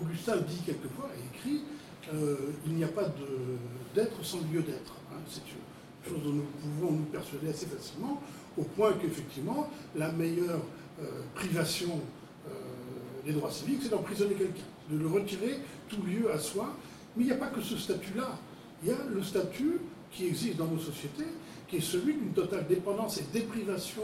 Augustin 0.00 0.36
dit 0.38 0.62
quelquefois, 0.64 1.10
et 1.18 1.36
écrit, 1.36 1.62
il 2.66 2.72
n'y 2.74 2.84
a 2.84 2.88
pas 2.88 3.12
d'être 3.94 4.24
sans 4.24 4.38
lieu 4.52 4.62
d'être. 4.62 4.94
hein. 5.12 5.18
C'est 5.28 5.40
une 5.40 6.14
chose 6.14 6.22
dont 6.24 6.32
nous 6.32 6.44
pouvons 6.62 6.92
nous 6.92 7.04
persuader 7.04 7.48
assez 7.48 7.66
facilement, 7.66 8.22
au 8.56 8.62
point 8.62 8.92
qu'effectivement, 8.92 9.68
la 9.96 10.12
meilleure 10.12 10.60
privation 11.34 12.00
des 13.26 13.32
droits 13.32 13.50
civiques, 13.50 13.80
c'est 13.82 13.88
d'emprisonner 13.90 14.34
quelqu'un, 14.34 14.62
de 14.90 14.98
le 14.98 15.08
retirer 15.08 15.58
tout 15.88 16.02
lieu 16.02 16.30
à 16.32 16.38
soi. 16.38 16.74
Mais 17.16 17.24
il 17.24 17.26
n'y 17.26 17.32
a 17.32 17.36
pas 17.36 17.48
que 17.48 17.60
ce 17.60 17.76
statut-là. 17.76 18.38
Il 18.82 18.88
y 18.88 18.92
a 18.92 18.96
le 19.08 19.22
statut 19.22 19.80
qui 20.10 20.26
existe 20.26 20.56
dans 20.56 20.66
nos 20.66 20.78
sociétés, 20.78 21.28
qui 21.68 21.76
est 21.76 21.80
celui 21.80 22.14
d'une 22.14 22.32
totale 22.32 22.66
dépendance 22.68 23.18
et 23.18 23.24
déprivation 23.32 24.02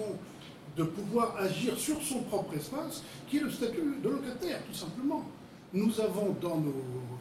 de 0.77 0.85
pouvoir 0.85 1.37
agir 1.37 1.77
sur 1.79 2.01
son 2.01 2.23
propre 2.23 2.55
espace, 2.55 3.03
qui 3.29 3.39
est 3.39 3.41
le 3.41 3.51
statut 3.51 3.83
de 4.03 4.09
locataire, 4.09 4.61
tout 4.67 4.75
simplement. 4.75 5.25
Nous 5.73 6.01
avons 6.01 6.37
dans 6.41 6.57
nos 6.57 6.75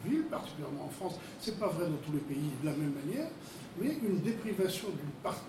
villes, 0.04 0.24
particulièrement 0.24 0.86
en 0.86 0.88
France, 0.88 1.14
c'est 1.40 1.58
pas 1.58 1.68
vrai 1.68 1.86
dans 1.86 1.98
tous 2.04 2.12
les 2.12 2.20
pays 2.20 2.50
de 2.62 2.66
la 2.66 2.72
même 2.72 2.92
manière, 3.04 3.28
mais 3.80 3.96
une 4.02 4.20
déprivation 4.20 4.88
d'une 4.88 5.10
part 5.22 5.40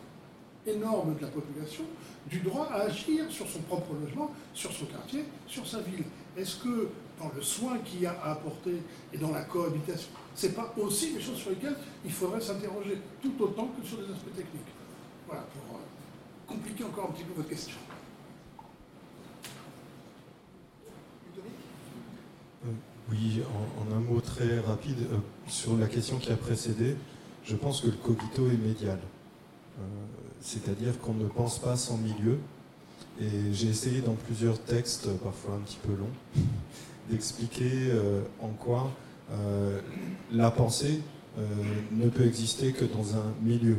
énorme 0.67 1.15
de 1.15 1.21
la 1.21 1.27
population 1.29 1.83
du 2.29 2.39
droit 2.39 2.67
à 2.71 2.81
agir 2.81 3.25
sur 3.31 3.47
son 3.47 3.59
propre 3.61 3.93
logement, 3.99 4.31
sur 4.53 4.71
son 4.71 4.85
quartier, 4.85 5.25
sur 5.47 5.65
sa 5.65 5.79
ville. 5.79 6.03
Est-ce 6.37 6.57
que 6.57 6.89
dans 7.19 7.31
le 7.35 7.41
soin 7.41 7.79
qu'il 7.79 8.01
y 8.01 8.05
a 8.05 8.15
à 8.23 8.33
apporter 8.33 8.81
et 9.13 9.17
dans 9.17 9.31
la 9.31 9.41
cohabitation, 9.41 10.11
ce 10.35 10.47
n'est 10.47 10.53
pas 10.53 10.73
aussi 10.77 11.13
des 11.13 11.21
choses 11.21 11.37
sur 11.37 11.49
lesquelles 11.51 11.77
il 12.05 12.11
faudrait 12.11 12.41
s'interroger, 12.41 12.97
tout 13.21 13.33
autant 13.39 13.67
que 13.67 13.85
sur 13.85 13.97
les 14.01 14.05
aspects 14.05 14.35
techniques 14.35 14.73
Voilà, 15.27 15.43
pour 15.43 15.75
euh, 15.75 15.81
compliquer 16.47 16.83
encore 16.83 17.09
un 17.09 17.13
petit 17.13 17.23
peu 17.23 17.33
votre 17.35 17.49
question. 17.49 17.77
Oui, 23.11 23.41
en, 23.79 23.95
un 23.95 23.99
mot 23.99 24.21
très 24.21 24.59
rapide, 24.59 24.99
euh, 25.11 25.17
sur 25.47 25.77
la 25.77 25.87
question 25.87 26.17
qui 26.17 26.31
a 26.31 26.37
précédé, 26.37 26.95
je 27.43 27.55
pense 27.55 27.81
que 27.81 27.87
le 27.87 27.97
cogito 27.97 28.47
est 28.47 28.57
médial. 28.57 28.99
Euh, 29.79 29.83
c'est-à-dire 30.39 30.97
qu'on 30.99 31.13
ne 31.13 31.27
pense 31.27 31.59
pas 31.59 31.75
sans 31.75 31.97
milieu. 31.97 32.37
Et 33.19 33.51
j'ai 33.51 33.67
essayé 33.67 33.99
dans 34.01 34.13
plusieurs 34.13 34.59
textes, 34.59 35.09
parfois 35.23 35.55
un 35.55 35.59
petit 35.59 35.79
peu 35.85 35.93
longs, 35.93 36.15
d'expliquer 37.09 37.89
euh, 37.89 38.21
en 38.41 38.49
quoi 38.49 38.91
la 40.31 40.51
pensée 40.51 41.01
ne 41.91 42.09
peut 42.09 42.25
exister 42.25 42.71
que 42.73 42.85
dans 42.85 43.15
un 43.15 43.33
milieu. 43.41 43.77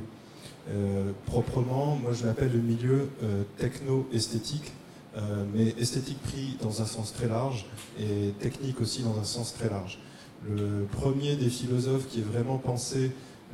proprement, 1.27 1.97
moi 1.97 2.13
je 2.13 2.25
l'appelle 2.27 2.53
le 2.53 2.61
milieu 2.61 3.09
techno-esthétique, 3.59 4.73
euh, 5.15 5.45
mais 5.55 5.75
esthétique 5.79 6.23
pris 6.23 6.57
dans 6.63 6.81
un 6.81 6.87
sens 6.87 7.13
très 7.13 7.29
large 7.29 7.67
et 8.01 8.33
technique 8.41 8.81
aussi 8.81 9.03
dans 9.03 9.19
un 9.19 9.25
sens 9.25 9.53
très 9.53 9.69
large. 9.69 9.99
Le 10.49 10.87
premier 10.91 11.37
des 11.37 11.51
philosophes 11.51 12.09
qui 12.09 12.21
est 12.21 12.25
vraiment 12.25 12.57
pensé 12.57 13.11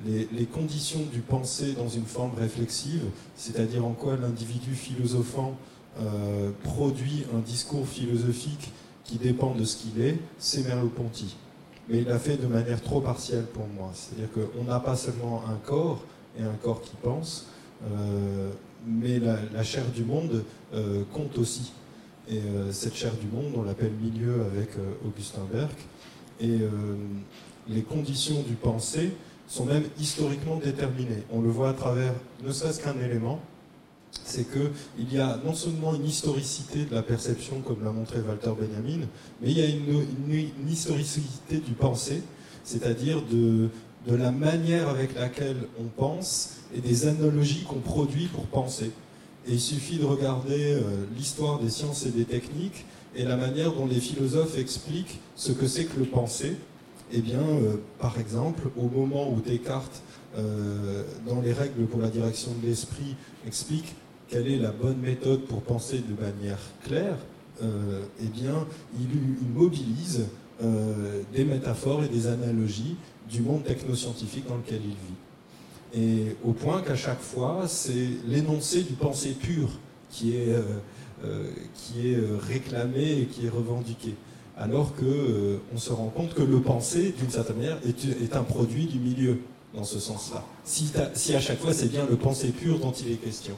les, 0.07 0.47
conditions 0.47 1.01
du 1.13 1.19
penser 1.19 1.73
dans 1.73 1.89
une 1.89 2.05
forme 2.05 2.31
réflexive, 2.39 3.03
c'est-à-dire 3.35 3.85
en 3.85 3.93
quoi 3.93 4.17
l'individu 4.17 4.73
philosophant 4.75 5.57
euh, 6.01 6.53
produit 6.63 7.25
un 7.35 7.41
discours 7.41 7.89
philosophique 7.89 8.71
qui 9.03 9.17
dépend 9.17 9.53
de 9.57 9.65
ce 9.65 9.79
qu'il 9.79 10.01
est, 10.01 10.17
c'est 10.39 10.65
Merleau-Ponty. 10.65 11.35
Mais 11.89 11.99
il 11.99 12.05
l'a 12.05 12.18
fait 12.18 12.36
de 12.36 12.47
manière 12.47 12.82
trop 12.82 13.01
partielle 13.01 13.47
pour 13.47 13.66
moi. 13.66 13.91
C'est-à-dire 13.95 14.28
qu'on 14.32 14.64
n'a 14.64 14.80
pas 14.80 14.97
seulement 14.97 15.43
un 15.49 15.57
corps 15.66 16.03
et 16.39 16.43
un 16.43 16.55
corps 16.62 16.82
qui 16.82 16.95
pense, 17.03 17.47
euh, 17.91 18.51
mais 18.86 19.18
la, 19.18 19.62
chair 19.62 19.84
du 19.95 20.05
monde 20.05 20.45
euh, 20.74 21.03
compte 21.12 21.39
aussi. 21.39 21.72
Et 22.28 22.39
euh, 22.39 22.72
cette 22.72 22.95
chair 22.95 23.12
du 23.14 23.26
monde, 23.26 23.53
on 23.57 23.62
l'appelle 23.62 23.93
milieu 23.93 24.43
avec 24.53 24.70
Augustin 25.07 25.47
Berg. 25.51 25.70
Et 26.41 26.59
les 27.68 27.82
conditions 27.82 28.43
du 28.43 28.55
pensée 28.55 29.12
sont 29.49 29.64
même 29.64 29.82
historiquement 29.99 30.57
déterminées. 30.57 31.24
On 31.32 31.41
le 31.41 31.49
voit 31.49 31.70
à 31.70 31.72
travers 31.72 32.12
ne 32.45 32.53
serait-ce 32.53 32.80
qu'un 32.80 32.97
élément, 33.01 33.41
c'est 34.25 34.47
qu'il 34.51 35.13
y 35.13 35.19
a 35.19 35.41
non 35.45 35.55
seulement 35.55 35.95
une 35.95 36.05
historicité 36.05 36.85
de 36.85 36.95
la 36.95 37.03
perception, 37.03 37.61
comme 37.61 37.85
l'a 37.85 37.93
montré 37.93 38.21
Walter 38.21 38.53
Benjamin, 38.59 39.07
mais 39.41 39.51
il 39.51 39.59
y 39.59 39.63
a 39.63 39.67
une, 39.67 40.69
historicité 40.69 41.59
du 41.59 41.73
pensée, 41.73 42.23
c'est-à-dire 42.65 43.23
de, 43.23 43.69
de 44.07 44.15
la 44.15 44.31
manière 44.31 44.89
avec 44.89 45.15
laquelle 45.15 45.57
on 45.81 45.85
pense 45.85 46.59
et 46.75 46.81
des 46.81 47.07
analogies 47.07 47.65
qu'on 47.65 47.81
produit 47.81 48.27
pour 48.27 48.47
penser. 48.47 48.91
Et 49.47 49.53
il 49.53 49.61
suffit 49.61 49.97
de 49.97 50.05
regarder 50.05 50.73
euh, 50.73 50.83
l'histoire 51.17 51.59
des 51.59 51.71
sciences 51.71 52.05
et 52.05 52.11
des 52.11 52.25
techniques 52.25 52.85
et 53.17 53.25
la 53.25 53.37
manière 53.37 53.73
dont 53.73 53.87
les 53.87 54.01
philosophes 54.01 54.59
expliquent 54.59 55.21
ce 55.37 55.53
que 55.53 55.67
c'est 55.67 55.87
que 55.87 55.99
le 55.99 56.05
penser. 56.05 56.57
Eh 57.13 57.21
bien, 57.21 57.41
euh, 57.41 57.77
par 57.99 58.19
exemple, 58.21 58.69
au 58.77 58.89
moment 58.89 59.33
où 59.33 59.41
Descartes, 59.41 60.03
euh, 60.37 61.05
dans 61.26 61.41
les 61.41 61.53
règles 61.53 61.87
pour 61.87 62.01
la 62.01 62.09
direction 62.09 62.53
de 62.61 62.66
l'esprit, 62.66 63.16
explique 63.47 63.95
quelle 64.29 64.49
est 64.49 64.59
la 64.59 64.72
bonne 64.72 64.99
méthode 64.99 65.43
pour 65.43 65.62
penser 65.62 65.99
de 65.99 66.20
manière 66.20 66.59
claire, 66.85 67.16
eh 67.62 68.26
bien, 68.26 68.66
il 69.01 69.09
mobilise 69.53 70.26
des 71.33 71.45
métaphores 71.45 72.05
et 72.05 72.09
des 72.09 72.26
analogies 72.26 72.97
du 73.29 73.41
monde 73.41 73.64
technoscientifique 73.64 74.47
dans 74.47 74.57
lequel 74.57 74.81
il 74.85 74.91
vit. 74.91 75.16
Et 75.95 76.37
au 76.45 76.53
point 76.53 76.83
qu'à 76.83 76.97
chaque 76.97 77.20
fois, 77.20 77.64
c'est 77.66 78.09
l'énoncé 78.26 78.83
du 78.83 78.95
pensée 78.95 79.33
pure 79.33 79.70
qui 80.11 80.37
est, 80.37 80.51
euh, 80.51 80.62
euh, 81.24 81.51
qui 81.74 82.09
est 82.09 82.16
euh, 82.16 82.37
réclamé 82.39 83.22
et 83.22 83.26
qui 83.26 83.47
est 83.47 83.51
revendiqué. 83.51 84.14
Alors 84.57 84.95
qu'on 84.95 85.61
on 85.72 85.79
se 85.79 85.93
rend 85.93 86.09
compte 86.09 86.35
que 86.35 86.43
le 86.43 86.61
pensée, 86.61 87.14
d'une 87.16 87.31
certaine 87.31 87.57
manière, 87.57 87.79
est, 87.87 88.37
un 88.37 88.43
produit 88.43 88.87
du 88.87 88.99
milieu, 88.99 89.39
dans 89.75 89.85
ce 89.85 89.99
sens-là. 89.99 90.45
Si, 90.64 90.91
à 91.35 91.41
chaque 91.41 91.59
fois 91.59 91.73
c'est 91.73 91.91
bien 91.91 92.07
le 92.09 92.16
pensée 92.16 92.49
pur 92.49 92.79
dont 92.79 92.93
il 92.93 93.12
est 93.12 93.16
question. 93.16 93.55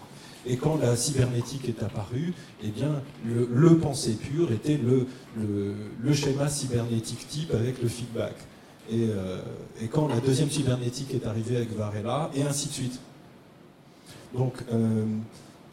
Et 0.47 0.57
quand 0.57 0.79
la 0.79 0.97
cybernétique 0.97 1.69
est 1.69 1.83
apparue, 1.83 2.33
eh 2.65 2.69
bien, 2.69 3.03
le, 3.27 3.47
le 3.53 3.77
pensée 3.77 4.13
pur 4.15 4.51
était 4.53 4.79
le 4.79 6.13
schéma 6.15 6.49
cybernétique 6.49 7.29
type 7.29 7.53
avec 7.53 7.83
le 7.83 7.89
feedback. 7.89 8.35
Euh, 8.93 9.41
et, 9.81 9.87
quand 9.87 10.09
la 10.09 10.21
deuxième 10.21 10.51
cybernétique 10.51 11.15
est 11.15 11.27
arrivée 11.27 11.57
avec 11.57 11.77
Varela, 11.77 12.31
et 12.35 12.43
ainsi 12.43 12.69
de 12.69 12.73
suite. 12.73 13.01
Donc, 14.37 14.55
euh, 14.73 15.05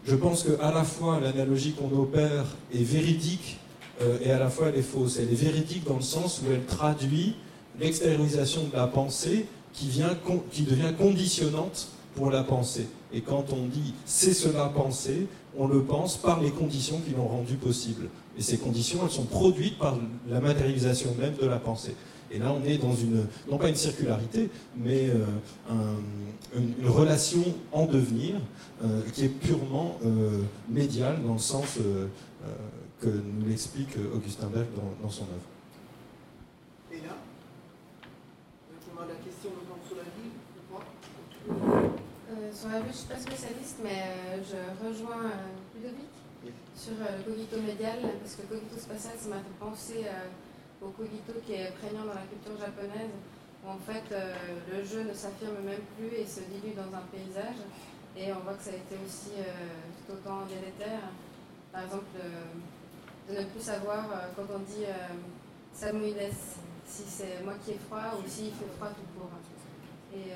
je 0.06 0.16
pense 0.16 0.44
qu'à 0.44 0.72
la 0.72 0.84
fois 0.84 1.20
l'analogie 1.20 1.74
qu'on 1.74 1.96
opère 1.98 2.46
est 2.74 2.84
véridique 2.84 3.60
euh, 4.02 4.18
et 4.24 4.32
à 4.32 4.40
la 4.40 4.50
fois 4.50 4.70
elle 4.70 4.80
est 4.80 4.84
fausse. 4.84 5.18
Elle 5.20 5.32
est 5.32 5.42
véridique 5.42 5.84
dans 5.86 5.96
le 5.96 6.02
sens 6.02 6.42
où 6.42 6.52
elle 6.52 6.66
traduit 6.66 7.36
l'extériorisation 7.80 8.68
de 8.68 8.76
la 8.76 8.88
pensée 8.88 9.46
qui, 9.78 9.88
vient, 9.88 10.18
qui 10.52 10.64
devient 10.64 10.94
conditionnante 10.98 11.90
pour 12.16 12.32
la 12.32 12.44
pensée. 12.44 12.88
Et 13.14 13.22
quand 13.22 13.46
on 13.54 13.68
dit 13.68 13.94
c'est 14.06 14.34
cela 14.34 14.66
penser, 14.66 15.28
on 15.58 15.68
le 15.68 15.82
pense 15.82 16.18
par 16.18 16.42
les 16.42 16.52
conditions 16.52 17.00
qui 17.00 17.14
l'ont 17.16 17.28
rendu 17.28 17.56
possible. 17.56 18.10
Et 18.38 18.42
ces 18.42 18.58
conditions, 18.58 19.00
elles 19.04 19.12
sont 19.12 19.26
produites 19.26 19.78
par 19.78 19.98
la 20.30 20.40
matérialisation 20.40 21.16
même 21.20 21.36
de 21.36 21.48
la 21.48 21.58
pensée. 21.58 21.96
Et 22.30 22.40
là, 22.40 22.52
on 22.52 22.64
est 22.66 22.78
dans 22.78 22.94
une, 22.94 23.26
non 23.50 23.58
pas 23.58 23.70
une 23.70 23.76
circularité, 23.76 24.50
mais 24.76 25.10
euh, 25.10 25.26
une, 26.56 26.88
relation 26.88 27.44
en 27.72 27.86
devenir 27.86 28.36
euh, 28.84 29.02
qui 29.14 29.26
est 29.26 29.30
purement 29.30 29.98
euh, 30.06 30.42
médiale 30.70 31.20
dans 31.26 31.34
le 31.34 31.40
sens 31.40 31.80
que 33.02 33.08
nous 33.08 33.48
l'explique 33.48 33.96
Augustin 34.14 34.48
Berg 34.48 34.66
dans, 35.02 35.10
son 35.10 35.24
œuvre. 35.24 35.48
Et 36.92 36.98
là, 36.98 37.16
on 38.94 39.02
a 39.02 39.06
la 39.06 39.16
question 39.16 39.52
sur 39.88 39.98
la 39.98 40.04
vie, 40.04 40.32
sur 42.58 42.70
la 42.70 42.80
vie, 42.80 42.86
je 42.86 42.90
ne 42.90 42.98
suis 42.98 43.08
pas 43.08 43.20
spécialiste, 43.20 43.78
mais 43.84 44.02
je 44.42 44.58
rejoins 44.82 45.30
Ludovic 45.76 46.10
sur 46.76 46.94
le 46.98 47.22
cogito 47.22 47.62
médial, 47.62 48.00
parce 48.20 48.34
que 48.34 48.42
le 48.42 48.48
cogito 48.48 48.78
spatial, 48.78 49.14
ça 49.20 49.30
m'a 49.30 49.38
fait 49.38 49.60
penser 49.60 50.06
au 50.82 50.90
cogito 50.90 51.34
qui 51.46 51.54
est 51.54 51.72
prégnant 51.78 52.06
dans 52.06 52.18
la 52.18 52.26
culture 52.26 52.58
japonaise, 52.58 53.14
où 53.64 53.70
en 53.70 53.78
fait 53.78 54.04
euh, 54.12 54.34
le 54.74 54.84
jeu 54.84 55.04
ne 55.04 55.14
s'affirme 55.14 55.62
même 55.66 55.86
plus 55.98 56.18
et 56.18 56.26
se 56.26 56.42
dilue 56.42 56.74
dans 56.76 56.90
un 56.98 57.06
paysage. 57.14 57.62
Et 58.18 58.34
on 58.34 58.40
voit 58.40 58.54
que 58.54 58.64
ça 58.64 58.72
a 58.72 58.82
été 58.82 58.98
aussi 59.06 59.38
euh, 59.38 59.44
tout 60.08 60.14
autant 60.14 60.46
délétère. 60.50 61.14
Par 61.72 61.84
exemple, 61.84 62.06
de 63.30 63.34
ne 63.38 63.44
plus 63.46 63.62
savoir 63.62 64.10
euh, 64.10 64.34
quand 64.36 64.50
on 64.50 64.60
dit 64.60 64.86
Samuides, 65.74 66.34
si 66.86 67.04
c'est 67.06 67.44
moi 67.44 67.54
qui 67.64 67.72
ai 67.72 67.80
froid 67.88 68.18
ou 68.18 68.28
s'il 68.28 68.52
fait 68.54 68.66
froid 68.78 68.90
tout 68.90 69.20
court. 69.20 69.30
Et 70.16 70.32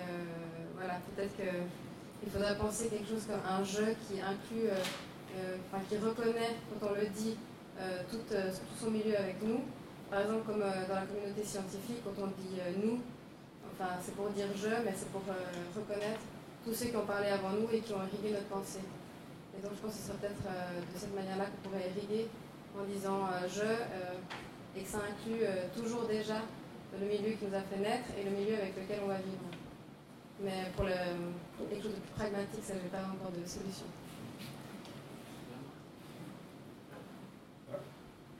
voilà, 0.75 0.99
peut-être 1.15 1.41
qu'il 2.21 2.31
faudrait 2.31 2.57
penser 2.57 2.87
quelque 2.87 3.09
chose 3.09 3.25
comme 3.25 3.41
un 3.45 3.63
jeu 3.63 3.95
qui 4.07 4.21
inclut, 4.21 4.69
enfin 5.67 5.83
qui 5.89 5.97
reconnaît, 5.97 6.55
quand 6.69 6.87
on 6.87 6.93
le 6.93 7.07
dit, 7.07 7.35
tout, 8.09 8.17
tout 8.17 8.77
son 8.79 8.91
milieu 8.91 9.17
avec 9.17 9.41
nous, 9.41 9.61
par 10.11 10.19
exemple, 10.19 10.43
comme 10.45 10.61
euh, 10.61 10.87
dans 10.91 10.95
la 10.99 11.07
communauté 11.07 11.41
scientifique, 11.41 12.03
quand 12.03 12.11
on 12.19 12.27
dit 12.35 12.59
euh, 12.59 12.75
nous, 12.83 12.99
enfin, 13.71 13.95
c'est 14.03 14.13
pour 14.13 14.27
dire 14.35 14.47
je, 14.53 14.67
mais 14.83 14.91
c'est 14.91 15.07
pour 15.07 15.23
euh, 15.29 15.39
reconnaître 15.71 16.19
tous 16.65 16.73
ceux 16.73 16.87
qui 16.87 16.97
ont 16.97 17.07
parlé 17.07 17.29
avant 17.29 17.55
nous 17.55 17.71
et 17.71 17.79
qui 17.79 17.93
ont 17.93 18.03
irrigué 18.03 18.35
notre 18.35 18.51
pensée. 18.51 18.83
Et 19.55 19.63
donc, 19.63 19.71
je 19.71 19.79
pense 19.79 19.95
que 19.95 19.99
ce 20.03 20.07
serait 20.11 20.19
peut-être 20.19 20.43
de 20.43 20.99
cette 20.99 21.15
manière-là 21.15 21.45
qu'on 21.47 21.69
pourrait 21.69 21.87
irriguer 21.95 22.27
en 22.77 22.83
disant 22.83 23.27
je, 23.47 23.67
et 24.77 24.83
que 24.83 24.87
ça 24.87 24.99
inclut 24.99 25.43
toujours 25.75 26.07
déjà 26.07 26.39
le 26.99 27.05
milieu 27.05 27.35
qui 27.35 27.45
nous 27.47 27.55
a 27.55 27.59
fait 27.59 27.75
naître 27.75 28.07
et 28.15 28.23
le 28.23 28.31
milieu 28.31 28.55
avec 28.55 28.79
lequel 28.79 28.99
on 29.03 29.07
va 29.07 29.17
vivre. 29.17 29.43
Mais 30.43 30.71
pour, 30.75 30.85
le, 30.85 30.91
quelque 31.69 31.83
chose 31.83 31.93
de 31.93 31.99
plus 31.99 32.13
pragmatique, 32.15 32.63
ça, 32.63 32.73
je 32.75 32.83
n'ai 32.83 32.89
pas 32.89 32.99
encore 32.99 33.31
de 33.31 33.47
solution. 33.47 33.85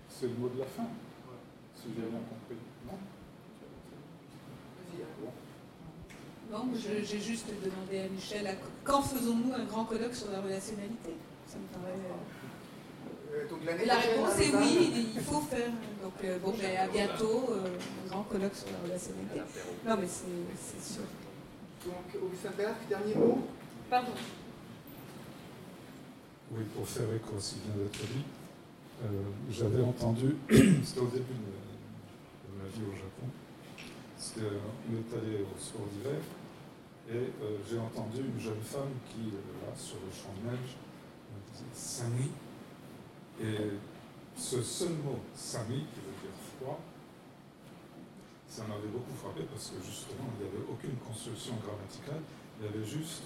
C'est 0.10 0.28
le 0.28 0.34
mot 0.34 0.50
de 0.50 0.60
la 0.60 0.66
fin 0.66 0.88
si 1.76 1.88
j'ai 1.96 2.02
bien 2.02 2.20
compris. 2.20 2.58
Non? 2.88 2.98
Non, 6.52 6.68
j'ai 6.76 7.20
juste 7.20 7.48
demandé 7.48 8.00
à 8.00 8.10
Michel 8.10 8.58
quand 8.84 9.02
faisons-nous 9.02 9.54
un 9.54 9.64
grand 9.64 9.86
colloque 9.86 10.14
sur 10.14 10.30
la 10.32 10.42
relationnalité? 10.42 11.16
Ça 11.48 11.58
me 11.58 11.68
paraît. 11.68 11.96
Euh, 13.32 13.48
euh, 13.50 13.86
la 13.86 13.96
réponse 13.96 14.40
est 14.40 14.54
oui, 14.56 15.12
il 15.16 15.22
faut 15.22 15.40
faire. 15.42 15.70
Donc, 16.04 16.14
euh, 16.24 16.40
bon, 16.40 16.54
ben, 16.60 16.78
à 16.78 16.88
bientôt, 16.88 17.54
un 17.54 18.10
grand 18.10 18.24
colloque 18.24 18.56
sur 18.56 18.68
la 18.72 18.80
relationnalité. 18.84 19.42
Non, 19.88 19.98
mais 20.00 20.08
c'est 20.08 20.94
sûr. 20.94 21.04
Donc, 21.86 22.22
Augustin 22.24 22.52
Berg, 22.56 22.76
dernier 22.88 23.16
mot 23.16 23.40
Pardon. 23.90 24.12
Oui, 26.52 26.64
pour 26.76 26.88
faire 26.88 27.08
écho 27.14 27.36
qui 27.38 27.56
vient 27.66 27.84
d'être 27.84 28.14
dit, 28.14 28.24
euh, 29.04 29.08
j'avais 29.50 29.82
entendu, 29.82 30.36
c'était 30.84 31.00
au 31.00 31.08
début 31.08 31.34
de, 31.34 32.62
ma 32.62 32.70
vie 32.70 32.84
au 32.84 32.96
Japon, 32.96 33.28
on 34.38 34.94
est 34.94 35.18
allé 35.18 35.42
au 35.42 35.60
sport 35.60 35.88
d'hiver, 35.92 36.22
et 37.10 37.16
euh, 37.16 37.58
j'ai 37.68 37.80
entendu 37.80 38.20
une 38.20 38.40
jeune 38.40 38.62
femme 38.62 38.92
qui, 39.10 39.32
là, 39.32 39.74
sur 39.76 39.98
le 40.06 40.12
champ 40.12 40.34
de 40.44 40.52
neige, 40.52 40.78
disait 41.52 41.66
Sami. 41.74 42.30
Et 43.42 43.72
ce 44.38 44.62
seul 44.62 44.94
mot, 45.04 45.20
Sami, 45.36 45.86
qui 45.94 46.00
veut 46.00 46.16
dire 46.22 46.38
froid, 46.60 46.80
ça 48.52 48.64
m'avait 48.68 48.92
beaucoup 48.92 49.16
frappé 49.16 49.48
parce 49.48 49.72
que 49.72 49.80
justement, 49.80 50.28
il 50.36 50.44
n'y 50.44 50.52
avait 50.52 50.68
aucune 50.70 51.00
construction 51.00 51.56
grammaticale, 51.64 52.20
il 52.60 52.66
y 52.66 52.68
avait 52.68 52.86
juste 52.86 53.24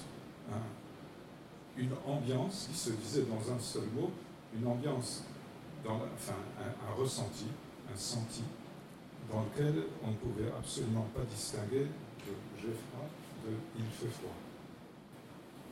une 1.76 1.94
ambiance 2.06 2.70
qui 2.72 2.78
se 2.78 2.92
disait 2.92 3.24
dans 3.24 3.42
un 3.52 3.58
seul 3.58 3.90
mot, 3.98 4.12
une 4.56 4.68
ambiance, 4.68 5.24
enfin 5.84 6.38
un, 6.62 6.94
ressenti, 6.94 7.48
un 7.92 7.98
senti, 7.98 8.44
dans 9.34 9.42
lequel 9.50 9.86
on 10.04 10.12
ne 10.12 10.16
pouvait 10.16 10.52
absolument 10.56 11.08
pas 11.16 11.24
distinguer 11.24 11.90
de 11.90 12.34
j'ai 12.62 12.70
froid 12.70 13.10
de 13.46 13.52
il 13.78 13.86
fait 13.86 14.14
froid. 14.14 14.38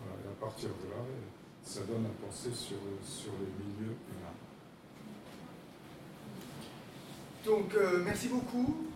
et 0.01 0.27
à 0.29 0.35
partir 0.41 0.69
de 0.69 0.89
là, 0.89 1.05
ça 1.61 1.81
donne 1.81 2.07
à 2.07 2.25
penser 2.25 2.49
sur, 2.51 2.81
sur 3.05 3.31
les 3.33 3.53
milieux 3.63 3.95
humains. 4.09 4.42
Donc, 7.45 7.73
euh, 7.75 8.01
merci 8.05 8.27
beaucoup. 8.29 8.87